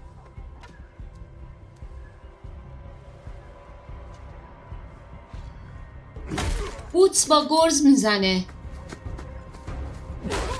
بوتس 6.92 7.26
با 7.26 7.46
گرز 7.50 7.84
می‌زنه. 7.84 8.44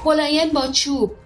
بلاین 0.05 0.53
با 0.53 0.67
چوب. 0.67 1.17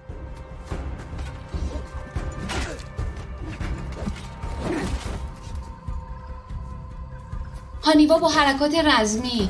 هانیوا 7.82 8.18
با 8.18 8.28
حرکات 8.28 8.74
رزمی. 8.74 9.48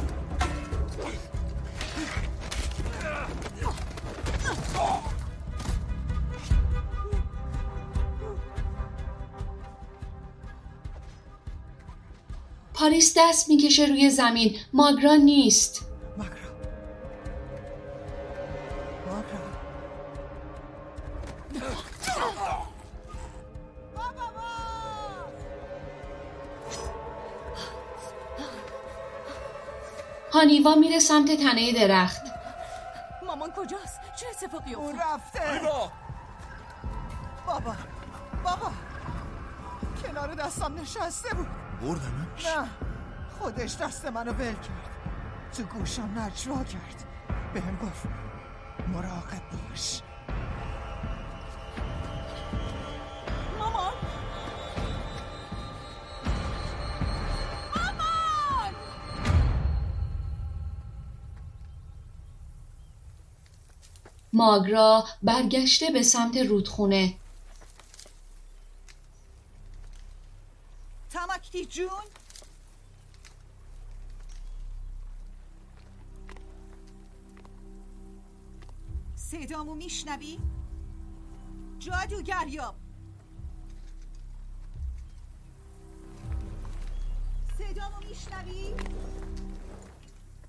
پاریس 12.75 13.15
دست 13.17 13.49
می‌کشه 13.49 13.85
روی 13.85 14.11
زمین. 14.11 14.57
ماگرا 14.73 15.15
نیست. 15.15 15.90
هانیوا 30.41 30.75
میره 30.75 30.99
سمت 30.99 31.31
تنه 31.31 31.73
درخت. 31.73 32.23
مامان 33.27 33.51
کجاست؟ 33.57 34.01
چه 34.17 34.27
اتفاقی 34.31 34.75
اون 34.75 35.01
افتاد 35.01 35.43
رفته. 35.45 35.61
بابا 37.47 37.75
بابا. 38.45 38.71
کنار 40.03 40.35
دستم 40.35 40.75
نشسته 40.75 41.35
بود. 41.35 41.47
بردنش 41.83 42.47
نه 42.47 42.69
خودش 43.39 43.77
دست 43.77 44.07
منو 44.07 44.33
ول 44.33 44.53
کرد. 44.53 44.91
تو 45.57 45.63
گوشم 45.63 46.19
نجوا 46.19 46.65
کرد. 46.65 47.05
بهم 47.55 47.77
گفت 47.77 48.07
مراقب 48.89 49.43
باش. 49.71 50.03
ماگرا 64.41 65.05
برگشته 65.23 65.91
به 65.91 66.03
سمت 66.03 66.37
رودخونه 66.37 67.15
تماکتی 71.11 71.67
جون 71.67 71.89
صدامو 79.15 79.75
میشنوی؟ 79.75 80.39
جادوگریا 81.79 82.75
صدامو 87.59 88.09
میشنوی؟ 88.09 88.75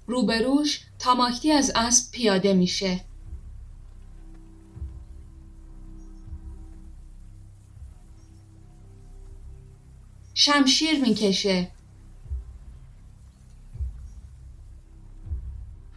روبروش 0.08 0.86
تاماکتی 1.00 1.52
از 1.52 1.72
اسب 1.76 2.12
پیاده 2.12 2.54
میشه 2.54 3.11
شمشیر 10.44 11.02
می‌کشه. 11.02 11.72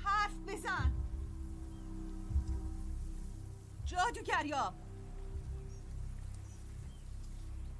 حرف 0.04 0.32
بزن. 0.46 0.92
جادوگریا 3.84 4.74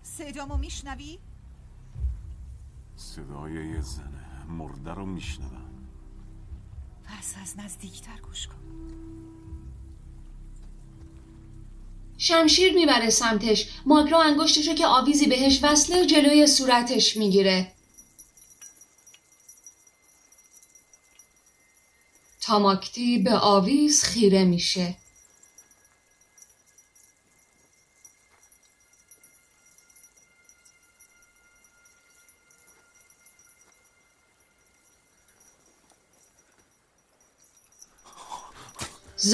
صدامو 0.02 0.56
میشنوی؟ 0.56 1.18
صدای 2.96 3.52
یه 3.52 3.80
زنه 3.80 4.44
مرده 4.48 4.94
رو 4.94 5.06
میشنوم. 5.06 5.88
پس 7.04 7.34
از 7.42 7.58
نزدیکتر 7.58 8.20
گوش 8.20 8.46
کن. 8.46 8.54
شمشیر 12.18 12.72
می‌بره 12.72 13.10
سمتش. 13.10 13.66
ماگرا 13.86 14.22
انگشتشو 14.22 14.74
که 14.74 14.86
آویزی 14.86 15.26
بهش 15.26 15.58
وصله 15.62 16.06
جلوی 16.06 16.46
صورتش 16.46 17.16
می‌گیره. 17.16 17.72
تاماکتی 22.40 23.18
به 23.18 23.34
آویز 23.34 24.02
خیره 24.04 24.44
میشه. 24.44 24.96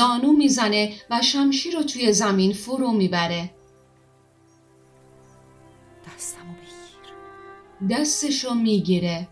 زانو 0.00 0.32
می‌زنه 0.32 0.92
و 1.10 1.22
شمشیر 1.22 1.76
رو 1.76 1.82
توی 1.82 2.12
زمین 2.12 2.52
فرو 2.52 2.92
می‌بره. 2.92 3.50
دستمو 6.06 6.52
بگیر. 6.52 7.96
دستش 7.98 8.44
رو 8.44 8.54
می‌گیره. 8.54 9.28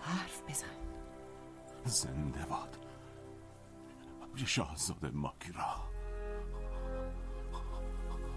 حرف 0.00 0.42
بزن. 0.48 0.66
زنده 1.84 2.46
باد. 2.50 2.78
شاهزاده 4.46 5.10
ماکیرا 5.10 5.74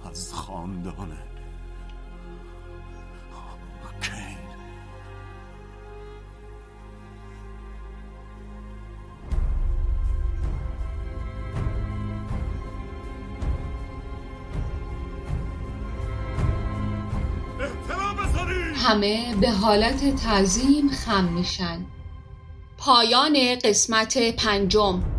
از 0.09 0.34
خاندان 0.34 1.18
همه 18.88 19.35
به 19.35 19.51
حالت 19.51 20.15
تعظیم 20.15 20.89
خم 20.89 21.23
میشن. 21.23 21.85
پایان 22.77 23.55
قسمت 23.63 24.35
پنجم. 24.35 25.16